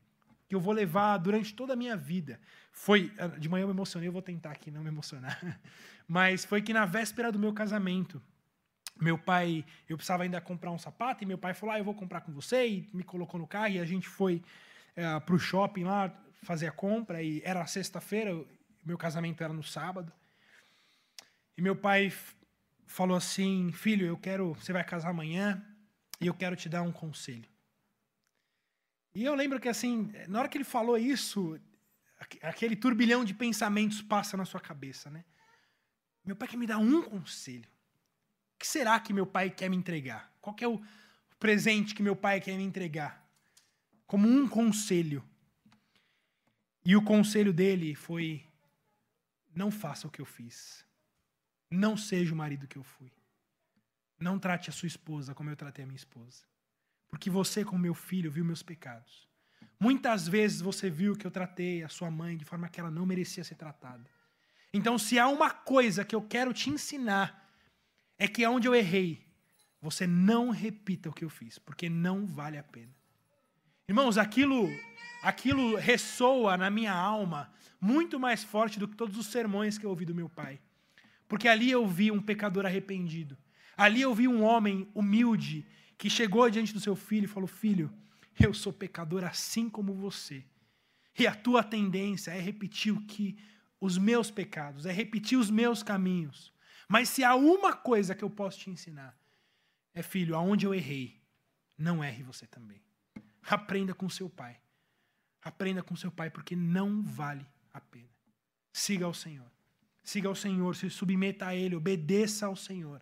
[0.48, 2.40] que eu vou levar durante toda a minha vida,
[2.72, 3.12] foi.
[3.18, 5.38] Ah, de manhã eu me emocionei, eu vou tentar aqui não me emocionar.
[6.08, 8.20] Mas foi que na véspera do meu casamento,
[9.00, 11.94] meu pai, eu precisava ainda comprar um sapato, e meu pai falou: ah, eu vou
[11.94, 14.42] comprar com você, e me colocou no carro, e a gente foi
[14.94, 18.32] é, para o shopping lá fazer a compra, e era sexta-feira,
[18.84, 20.12] meu casamento era no sábado.
[21.56, 22.12] E meu pai
[22.86, 25.64] falou assim: Filho, eu quero, você vai casar amanhã
[26.20, 27.48] e eu quero te dar um conselho.
[29.14, 31.58] E eu lembro que assim, na hora que ele falou isso,
[32.42, 35.24] aquele turbilhão de pensamentos passa na sua cabeça, né?
[36.24, 37.68] Meu pai quer me dar um conselho.
[38.60, 40.30] Que será que meu pai quer me entregar?
[40.38, 40.82] Qual é o
[41.38, 43.26] presente que meu pai quer me entregar?
[44.06, 45.24] Como um conselho.
[46.84, 48.44] E o conselho dele foi:
[49.54, 50.84] não faça o que eu fiz.
[51.70, 53.10] Não seja o marido que eu fui.
[54.18, 56.44] Não trate a sua esposa como eu tratei a minha esposa.
[57.08, 59.26] Porque você, como meu filho, viu meus pecados.
[59.78, 63.06] Muitas vezes você viu que eu tratei a sua mãe de forma que ela não
[63.06, 64.04] merecia ser tratada.
[64.70, 67.49] Então, se há uma coisa que eu quero te ensinar,
[68.20, 69.18] é que onde eu errei,
[69.80, 72.94] você não repita o que eu fiz, porque não vale a pena.
[73.88, 74.68] Irmãos, aquilo,
[75.22, 79.90] aquilo ressoa na minha alma muito mais forte do que todos os sermões que eu
[79.90, 80.60] ouvi do meu pai.
[81.26, 83.38] Porque ali eu vi um pecador arrependido.
[83.74, 87.90] Ali eu vi um homem humilde que chegou diante do seu filho e falou: Filho,
[88.38, 90.44] eu sou pecador assim como você.
[91.18, 93.38] E a tua tendência é repetir o que
[93.80, 96.52] os meus pecados, é repetir os meus caminhos.
[96.90, 99.16] Mas se há uma coisa que eu posso te ensinar,
[99.94, 101.22] é filho, aonde eu errei,
[101.78, 102.82] não erre você também.
[103.48, 104.60] Aprenda com seu pai.
[105.40, 108.10] Aprenda com seu pai, porque não vale a pena.
[108.72, 109.48] Siga ao Senhor.
[110.02, 113.00] Siga ao Senhor, se submeta a Ele, obedeça ao Senhor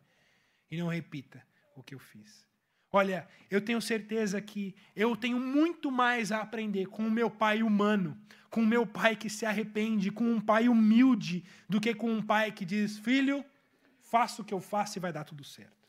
[0.71, 1.43] e não repita
[1.75, 2.47] o que eu fiz.
[2.93, 7.63] Olha, eu tenho certeza que eu tenho muito mais a aprender com o meu pai
[7.63, 8.19] humano,
[8.51, 12.21] com o meu pai que se arrepende, com um pai humilde, do que com um
[12.21, 13.43] pai que diz: Filho,
[14.11, 15.89] faça o que eu faço e vai dar tudo certo.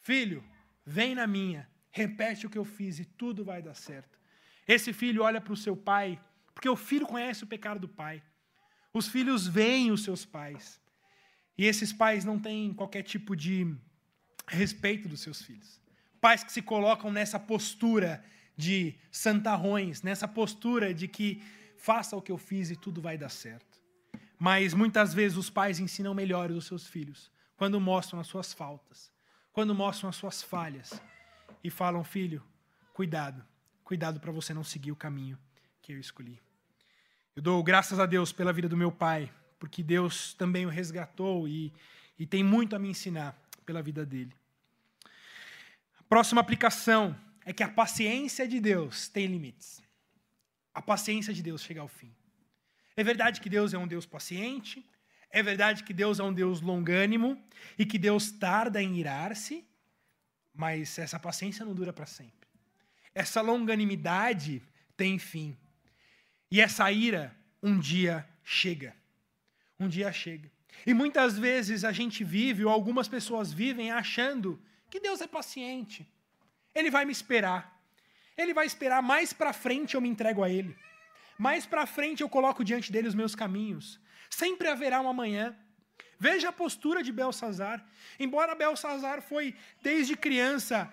[0.00, 0.42] Filho,
[0.84, 4.18] vem na minha, repete o que eu fiz e tudo vai dar certo.
[4.66, 6.18] Esse filho olha para o seu pai,
[6.54, 8.22] porque o filho conhece o pecado do pai.
[8.92, 10.80] Os filhos veem os seus pais.
[11.56, 13.74] E esses pais não têm qualquer tipo de
[14.46, 15.80] respeito dos seus filhos.
[16.20, 18.24] Pais que se colocam nessa postura
[18.56, 21.42] de santarrões, nessa postura de que
[21.76, 23.78] faça o que eu fiz e tudo vai dar certo.
[24.38, 29.12] Mas muitas vezes os pais ensinam melhor os seus filhos quando mostram as suas faltas,
[29.52, 30.98] quando mostram as suas falhas
[31.62, 32.42] e falam: filho,
[32.94, 33.44] cuidado,
[33.84, 35.38] cuidado para você não seguir o caminho
[35.82, 36.40] que eu escolhi.
[37.36, 41.46] Eu dou graças a Deus pela vida do meu pai, porque Deus também o resgatou
[41.46, 41.70] e,
[42.18, 44.34] e tem muito a me ensinar pela vida dele.
[45.98, 49.82] A próxima aplicação é que a paciência de Deus tem limites.
[50.72, 52.10] A paciência de Deus chega ao fim.
[52.96, 54.82] É verdade que Deus é um Deus paciente,
[55.30, 57.40] é verdade que Deus é um Deus longânimo
[57.78, 59.64] e que Deus tarda em irar-se,
[60.54, 62.48] mas essa paciência não dura para sempre.
[63.14, 64.62] Essa longanimidade
[64.96, 65.56] tem fim.
[66.50, 68.94] E essa ira um dia chega.
[69.78, 70.50] Um dia chega.
[70.86, 76.06] E muitas vezes a gente vive, ou algumas pessoas vivem, achando que Deus é paciente.
[76.74, 77.80] Ele vai me esperar.
[78.36, 80.76] Ele vai esperar mais para frente eu me entrego a ele.
[81.38, 84.00] Mais para frente eu coloco diante dele os meus caminhos.
[84.30, 85.54] Sempre haverá um amanhã.
[86.18, 87.84] Veja a postura de Belsazar.
[88.18, 90.90] Embora Belsazar foi desde criança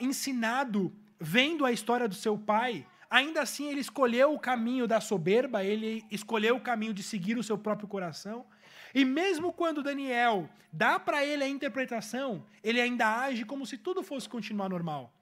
[0.00, 5.62] ensinado vendo a história do seu pai, Ainda assim, ele escolheu o caminho da soberba,
[5.62, 8.44] ele escolheu o caminho de seguir o seu próprio coração.
[8.92, 14.02] E mesmo quando Daniel dá para ele a interpretação, ele ainda age como se tudo
[14.02, 15.14] fosse continuar normal.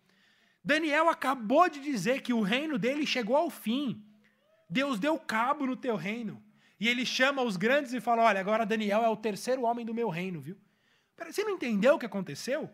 [0.64, 4.02] Daniel acabou de dizer que o reino dele chegou ao fim.
[4.70, 6.42] Deus deu cabo no teu reino.
[6.82, 9.94] E ele chama os grandes e fala: Olha, agora Daniel é o terceiro homem do
[9.94, 10.58] meu reino, viu?
[11.30, 12.68] Você não entendeu o que aconteceu?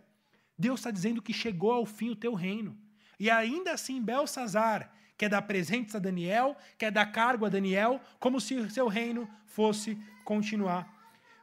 [0.57, 2.75] Deus está dizendo que chegou ao fim o teu reino.
[3.21, 8.41] E ainda assim, Belsazar, quer dar presentes a Daniel, quer dar cargo a Daniel, como
[8.41, 10.91] se seu reino fosse continuar.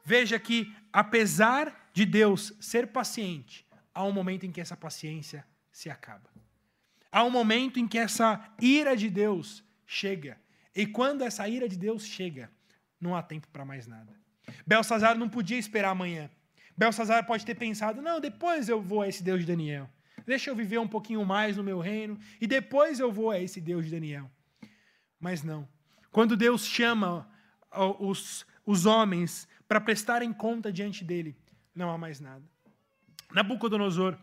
[0.03, 3.63] Veja que, apesar de Deus ser paciente,
[3.93, 6.31] há um momento em que essa paciência se acaba.
[7.11, 10.43] Há um momento em que essa ira de Deus chega.
[10.75, 12.49] E quando essa ira de Deus chega,
[12.99, 14.13] não há tempo para mais nada.
[14.65, 16.29] Belsazar não podia esperar amanhã.
[16.77, 19.89] Belsazar pode ter pensado: não, depois eu vou a esse Deus de Daniel
[20.25, 23.61] deixa eu viver um pouquinho mais no meu reino e depois eu vou a esse
[23.61, 24.29] Deus de Daniel.
[25.19, 25.67] Mas não.
[26.11, 27.29] Quando Deus chama
[27.99, 31.37] os, os homens para prestarem conta diante dele,
[31.73, 32.43] não há mais nada.
[33.31, 34.17] Nabucodonosor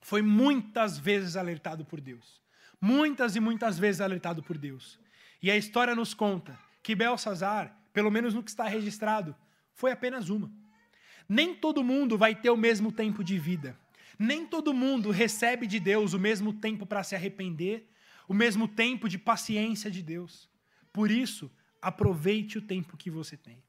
[0.00, 2.40] foi muitas vezes alertado por Deus.
[2.80, 4.98] Muitas e muitas vezes alertado por Deus.
[5.42, 9.34] E a história nos conta que Belsazar, pelo menos no que está registrado,
[9.74, 10.48] foi apenas uma.
[11.28, 13.76] Nem todo mundo vai ter o mesmo tempo de vida.
[14.16, 17.90] Nem todo mundo recebe de Deus o mesmo tempo para se arrepender,
[18.28, 20.48] o mesmo tempo de paciência de Deus.
[20.92, 21.50] Por isso,
[21.82, 23.60] aproveite o tempo que você tem.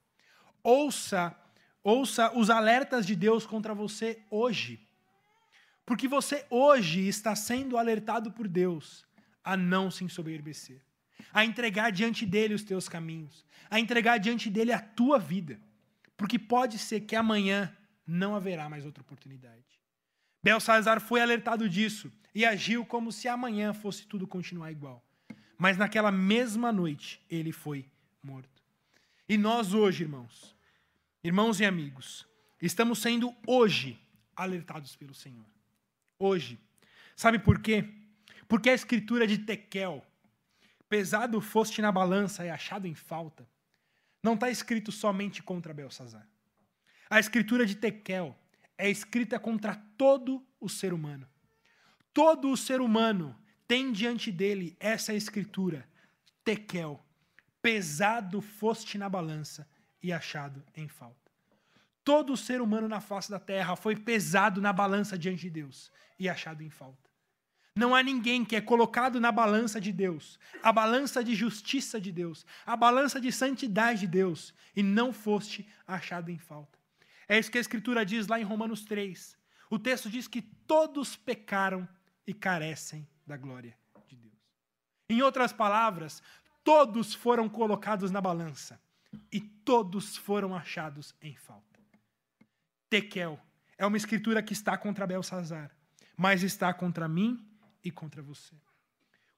[0.62, 1.36] Ouça,
[1.84, 4.80] ouça os alertas de Deus contra você hoje.
[5.88, 9.04] Porque você hoje está sendo alertado por Deus
[9.44, 10.80] a não se ensoberbecer,
[11.34, 15.60] a entregar diante dele os teus caminhos, a entregar diante dele a tua vida.
[16.18, 19.80] Porque pode ser que amanhã não haverá mais outra oportunidade.
[20.44, 25.06] Belsazar foi alertado disso e agiu como se amanhã fosse tudo continuar igual.
[25.58, 27.86] Mas naquela mesma noite ele foi
[28.24, 28.64] morto.
[29.28, 30.56] E nós hoje, irmãos,
[31.24, 32.26] irmãos e amigos,
[32.62, 34.00] estamos sendo hoje
[34.36, 35.46] alertados pelo Senhor.
[36.18, 36.58] Hoje.
[37.16, 37.86] Sabe por quê?
[38.48, 40.04] Porque a escritura de Tekel,
[40.90, 43.48] pesado foste na balança e achado em falta,
[44.24, 46.28] não está escrito somente contra Belsazar.
[47.10, 48.38] A escritura de Tekel
[48.78, 51.28] é escrita contra todo o ser humano.
[52.14, 53.38] Todo o ser humano
[53.68, 55.88] tem diante dele essa escritura,
[56.44, 57.04] Tekel,
[57.62, 59.70] pesado foste na balança
[60.02, 61.32] e achado em falta.
[62.04, 66.28] Todo ser humano na face da terra foi pesado na balança diante de Deus e
[66.28, 67.09] achado em falta.
[67.80, 72.12] Não há ninguém que é colocado na balança de Deus, a balança de justiça de
[72.12, 76.78] Deus, a balança de santidade de Deus, e não foste achado em falta.
[77.26, 79.38] É isso que a Escritura diz lá em Romanos 3.
[79.70, 81.88] O texto diz que todos pecaram
[82.28, 83.74] e carecem da glória
[84.10, 84.34] de Deus.
[85.08, 86.22] Em outras palavras,
[86.66, 88.78] todos foram colocados na balança
[89.32, 91.80] e todos foram achados em falta.
[92.90, 93.40] Tekel
[93.78, 95.72] é uma escritura que está contra Belsazar,
[96.18, 97.49] mas está contra mim
[97.84, 98.56] e contra você.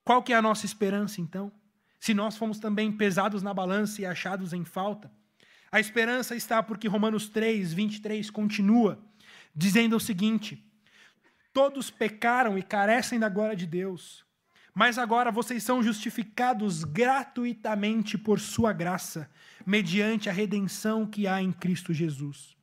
[0.03, 1.51] Qual que é a nossa esperança então?
[1.99, 5.11] Se nós fomos também pesados na balança e achados em falta,
[5.71, 8.99] a esperança está porque Romanos 3, 23 continua
[9.55, 10.63] dizendo o seguinte:
[11.53, 14.25] Todos pecaram e carecem da glória de Deus,
[14.73, 19.29] mas agora vocês são justificados gratuitamente por Sua graça,
[19.65, 22.55] mediante a redenção que há em Cristo Jesus,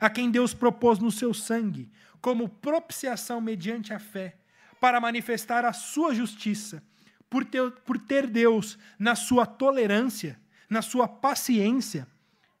[0.00, 4.38] a quem Deus propôs no seu sangue, como propiciação mediante a fé,
[4.84, 6.82] para manifestar a Sua justiça,
[7.30, 12.06] por ter, por ter Deus, na Sua tolerância, na Sua paciência,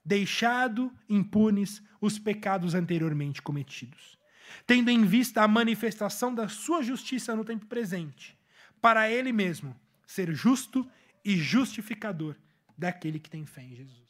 [0.02, 4.18] deixado impunes os pecados anteriormente cometidos,
[4.66, 8.34] tendo em vista a manifestação da sua justiça no tempo presente,
[8.80, 10.90] para ele mesmo ser justo
[11.22, 12.36] e justificador
[12.74, 14.08] daquele que tem fé em Jesus.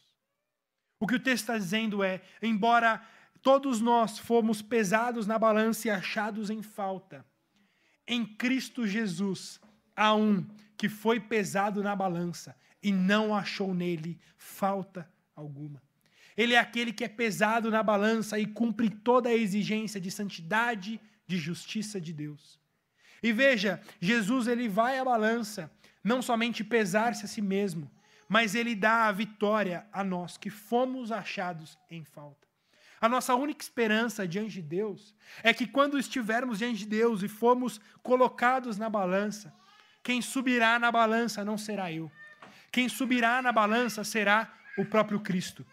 [1.00, 3.04] O que o texto está dizendo é: embora
[3.42, 7.26] todos nós fomos pesados na balança e achados em falta,
[8.06, 9.60] em Cristo Jesus
[9.96, 10.46] há um
[10.76, 15.82] que foi pesado na balança e não achou nele falta alguma.
[16.36, 21.00] Ele é aquele que é pesado na balança e cumpre toda a exigência de santidade,
[21.26, 22.58] de justiça de Deus.
[23.22, 25.70] E veja, Jesus ele vai à balança,
[26.02, 27.90] não somente pesar-se a si mesmo,
[28.28, 32.46] mas ele dá a vitória a nós que fomos achados em falta.
[33.04, 37.28] A nossa única esperança diante de Deus é que quando estivermos diante de Deus e
[37.28, 39.54] formos colocados na balança,
[40.02, 42.10] quem subirá na balança não será eu.
[42.72, 45.66] Quem subirá na balança será o próprio Cristo.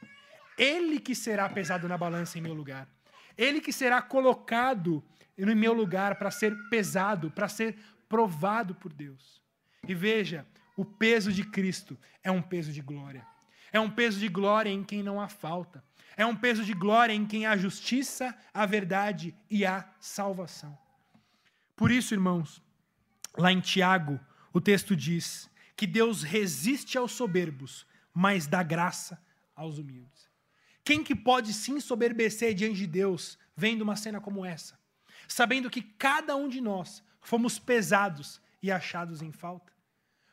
[0.58, 2.86] Ele que será pesado na balança em meu lugar.
[3.38, 5.02] Ele que será colocado
[5.38, 7.78] no meu lugar para ser pesado, para ser
[8.10, 9.42] provado por Deus.
[9.88, 13.26] E veja, o peso de Cristo é um peso de glória.
[13.72, 15.82] É um peso de glória em quem não há falta.
[16.22, 20.78] É um peso de glória em quem há justiça, a verdade e a salvação.
[21.76, 22.62] Por isso, irmãos,
[23.36, 24.20] lá em Tiago,
[24.54, 29.20] o texto diz que Deus resiste aos soberbos, mas dá graça
[29.56, 30.30] aos humildes.
[30.84, 34.80] Quem que pode se ensoberbecer diante de Deus vendo uma cena como essa?
[35.28, 39.74] Sabendo que cada um de nós fomos pesados e achados em falta.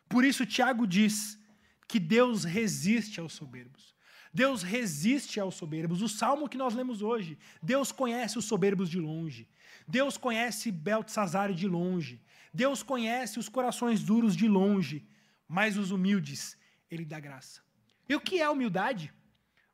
[0.06, 1.40] Por isso, Tiago diz
[1.86, 3.96] que Deus resiste aos soberbos.
[4.32, 6.02] Deus resiste aos soberbos.
[6.02, 9.48] O salmo que nós lemos hoje, Deus conhece os soberbos de longe.
[9.86, 12.20] Deus conhece Beltzazar de longe.
[12.52, 15.06] Deus conhece os corações duros de longe.
[15.46, 16.56] Mas os humildes,
[16.90, 17.62] Ele dá graça.
[18.08, 19.12] E o que é humildade?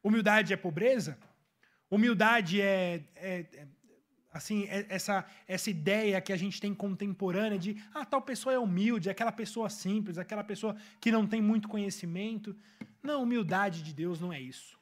[0.03, 1.19] Humildade é pobreza?
[1.91, 3.67] Humildade é, é, é
[4.35, 8.59] assim, é essa, essa ideia que a gente tem contemporânea de ah, tal pessoa é
[8.59, 12.55] humilde, aquela pessoa simples, aquela pessoa que não tem muito conhecimento.
[13.01, 14.77] Não, humildade de Deus não é isso.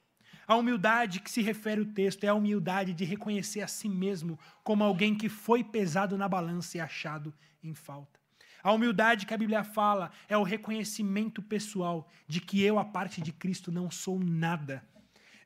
[0.48, 3.88] A A humildade que se refere o texto é a humildade de reconhecer a si
[3.88, 7.32] mesmo como alguém que foi pesado na balança e achado
[7.62, 8.18] em falta.
[8.62, 13.20] A humildade que a Bíblia fala é o reconhecimento pessoal de que eu, a parte
[13.20, 14.82] de Cristo, não sou nada.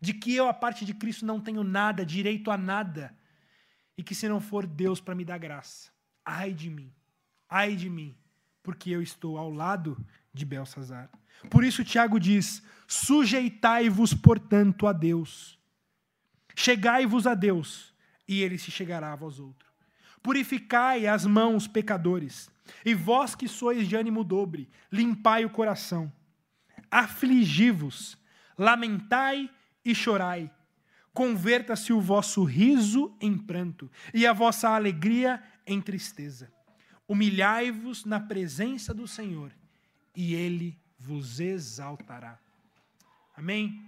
[0.01, 3.17] De que eu, a parte de Cristo, não tenho nada, direito a nada.
[3.97, 5.91] E que se não for Deus para me dar graça,
[6.25, 6.93] ai de mim,
[7.49, 8.15] ai de mim,
[8.63, 9.97] porque eu estou ao lado
[10.33, 11.11] de Belsazar.
[11.51, 15.59] Por isso, Tiago diz: Sujeitai-vos, portanto, a Deus.
[16.55, 17.95] Chegai-vos a Deus,
[18.27, 19.71] e ele se chegará a vós outros.
[20.23, 22.51] Purificai as mãos, pecadores,
[22.85, 26.13] e vós que sois de ânimo dobre, limpai o coração.
[26.91, 28.19] Afligi-vos,
[28.59, 29.51] lamentai
[29.85, 30.51] e chorai.
[31.17, 36.53] Converta-se o vosso riso em pranto, e a vossa alegria em tristeza.
[37.09, 39.51] Humilhai-vos na presença do Senhor,
[40.15, 42.39] e ele vos exaltará.
[43.35, 43.83] Amém?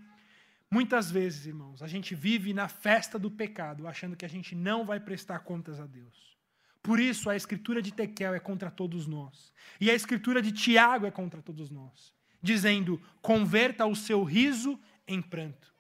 [0.71, 4.87] Muitas vezes, irmãos, a gente vive na festa do pecado, achando que a gente não
[4.87, 6.35] vai prestar contas a Deus.
[6.83, 9.53] Por isso, a escritura de Tequel é contra todos nós.
[9.79, 12.11] E a escritura de Tiago é contra todos nós.
[12.43, 15.75] Dizendo: converta o seu riso em pranto.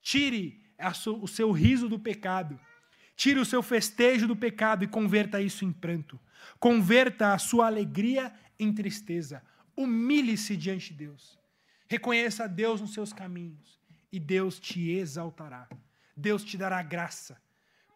[0.00, 0.67] Tire
[1.20, 2.58] o seu riso do pecado.
[3.16, 6.18] Tire o seu festejo do pecado e converta isso em pranto.
[6.60, 9.42] Converta a sua alegria em tristeza.
[9.76, 11.38] Humilhe-se diante de Deus.
[11.88, 13.80] Reconheça Deus nos seus caminhos
[14.12, 15.68] e Deus te exaltará.
[16.16, 17.40] Deus te dará graça,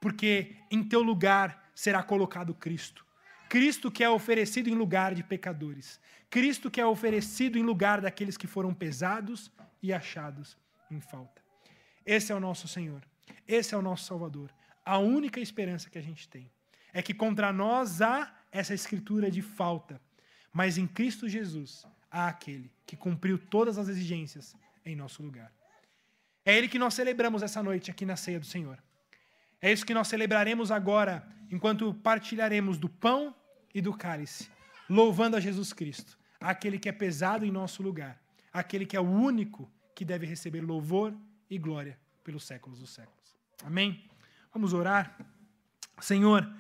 [0.01, 3.05] porque em teu lugar será colocado Cristo.
[3.49, 6.01] Cristo que é oferecido em lugar de pecadores.
[6.31, 9.51] Cristo que é oferecido em lugar daqueles que foram pesados
[9.83, 10.57] e achados
[10.91, 11.42] em falta.
[12.05, 13.03] Esse é o nosso Senhor.
[13.47, 14.51] Esse é o nosso Salvador.
[14.85, 16.51] A única esperança que a gente tem
[16.93, 20.01] é que contra nós há essa escritura de falta
[20.53, 25.51] mas em Cristo Jesus há aquele que cumpriu todas as exigências em nosso lugar.
[26.45, 28.79] É ele que nós celebramos essa noite aqui na ceia do Senhor.
[29.61, 33.35] É isso que nós celebraremos agora, enquanto partilharemos do pão
[33.73, 34.51] e do cálice,
[34.91, 38.21] louvando a Jesus Cristo, aquele que é pesado em nosso lugar,
[38.53, 41.17] aquele que é o único que deve receber louvor
[41.55, 43.37] e glória pelos séculos dos séculos.
[43.63, 44.09] Amém?
[44.53, 45.17] Vamos orar.
[46.01, 46.51] Senhor,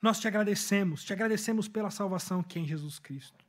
[0.00, 3.44] nós te agradecemos, te agradecemos pela salvação que é em Jesus Cristo.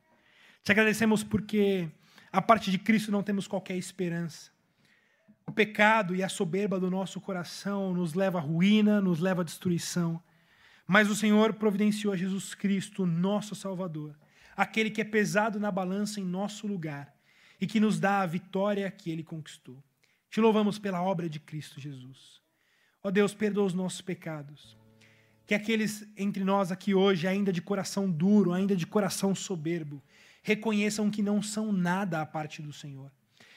[0.62, 1.90] Te agradecemos porque
[2.32, 4.52] a parte de Cristo não temos qualquer esperança.
[5.48, 9.46] O pecado e a soberba do nosso coração nos leva à ruína, nos leva à
[9.46, 10.22] destruição.
[10.86, 14.20] Mas o Senhor providenciou a Jesus Cristo, nosso Salvador,
[14.56, 17.16] aquele que é pesado na balança em nosso lugar
[17.62, 19.82] e que nos dá a vitória que ele conquistou.
[20.30, 22.42] Te louvamos pela obra de Cristo Jesus.
[23.04, 24.80] Ó Deus, perdoa os nossos pecados
[25.50, 30.00] que aqueles entre nós aqui hoje, ainda de coração duro, ainda de coração soberbo,
[30.44, 33.12] reconheçam que não são nada à parte do Senhor.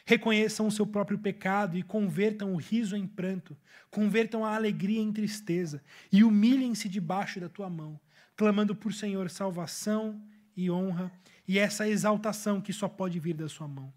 [0.07, 3.55] Reconheçam o seu próprio pecado e convertam o riso em pranto,
[3.91, 8.01] convertam a alegria em tristeza e humilhem-se debaixo da tua mão,
[8.39, 10.19] clamando por Senhor salvação
[10.57, 11.13] e honra
[11.47, 13.93] e essa exaltação que só pode vir da sua mão.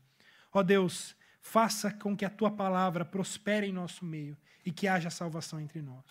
[0.52, 1.16] Ó Deus,
[1.46, 4.36] faça com que a tua palavra prospere em nosso meio
[4.66, 6.04] e que haja salvação entre nós.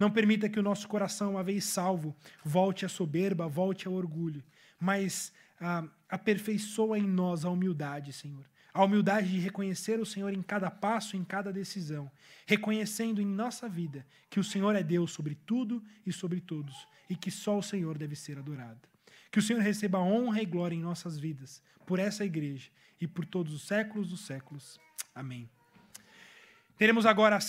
[0.00, 2.14] Não permita que o nosso coração, uma vez salvo,
[2.44, 4.42] volte à soberba, volte ao orgulho,
[4.80, 8.44] mas ah, aperfeiçoa em nós a humildade, Senhor.
[8.72, 12.10] A humildade de reconhecer o Senhor em cada passo, em cada decisão,
[12.44, 17.14] reconhecendo em nossa vida que o Senhor é Deus sobre tudo e sobre todos, e
[17.14, 18.93] que só o Senhor deve ser adorado.
[19.34, 22.70] Que o Senhor receba honra e glória em nossas vidas, por essa igreja
[23.00, 24.78] e por todos os séculos dos séculos.
[25.12, 25.50] Amém.
[26.78, 27.40] Teremos agora a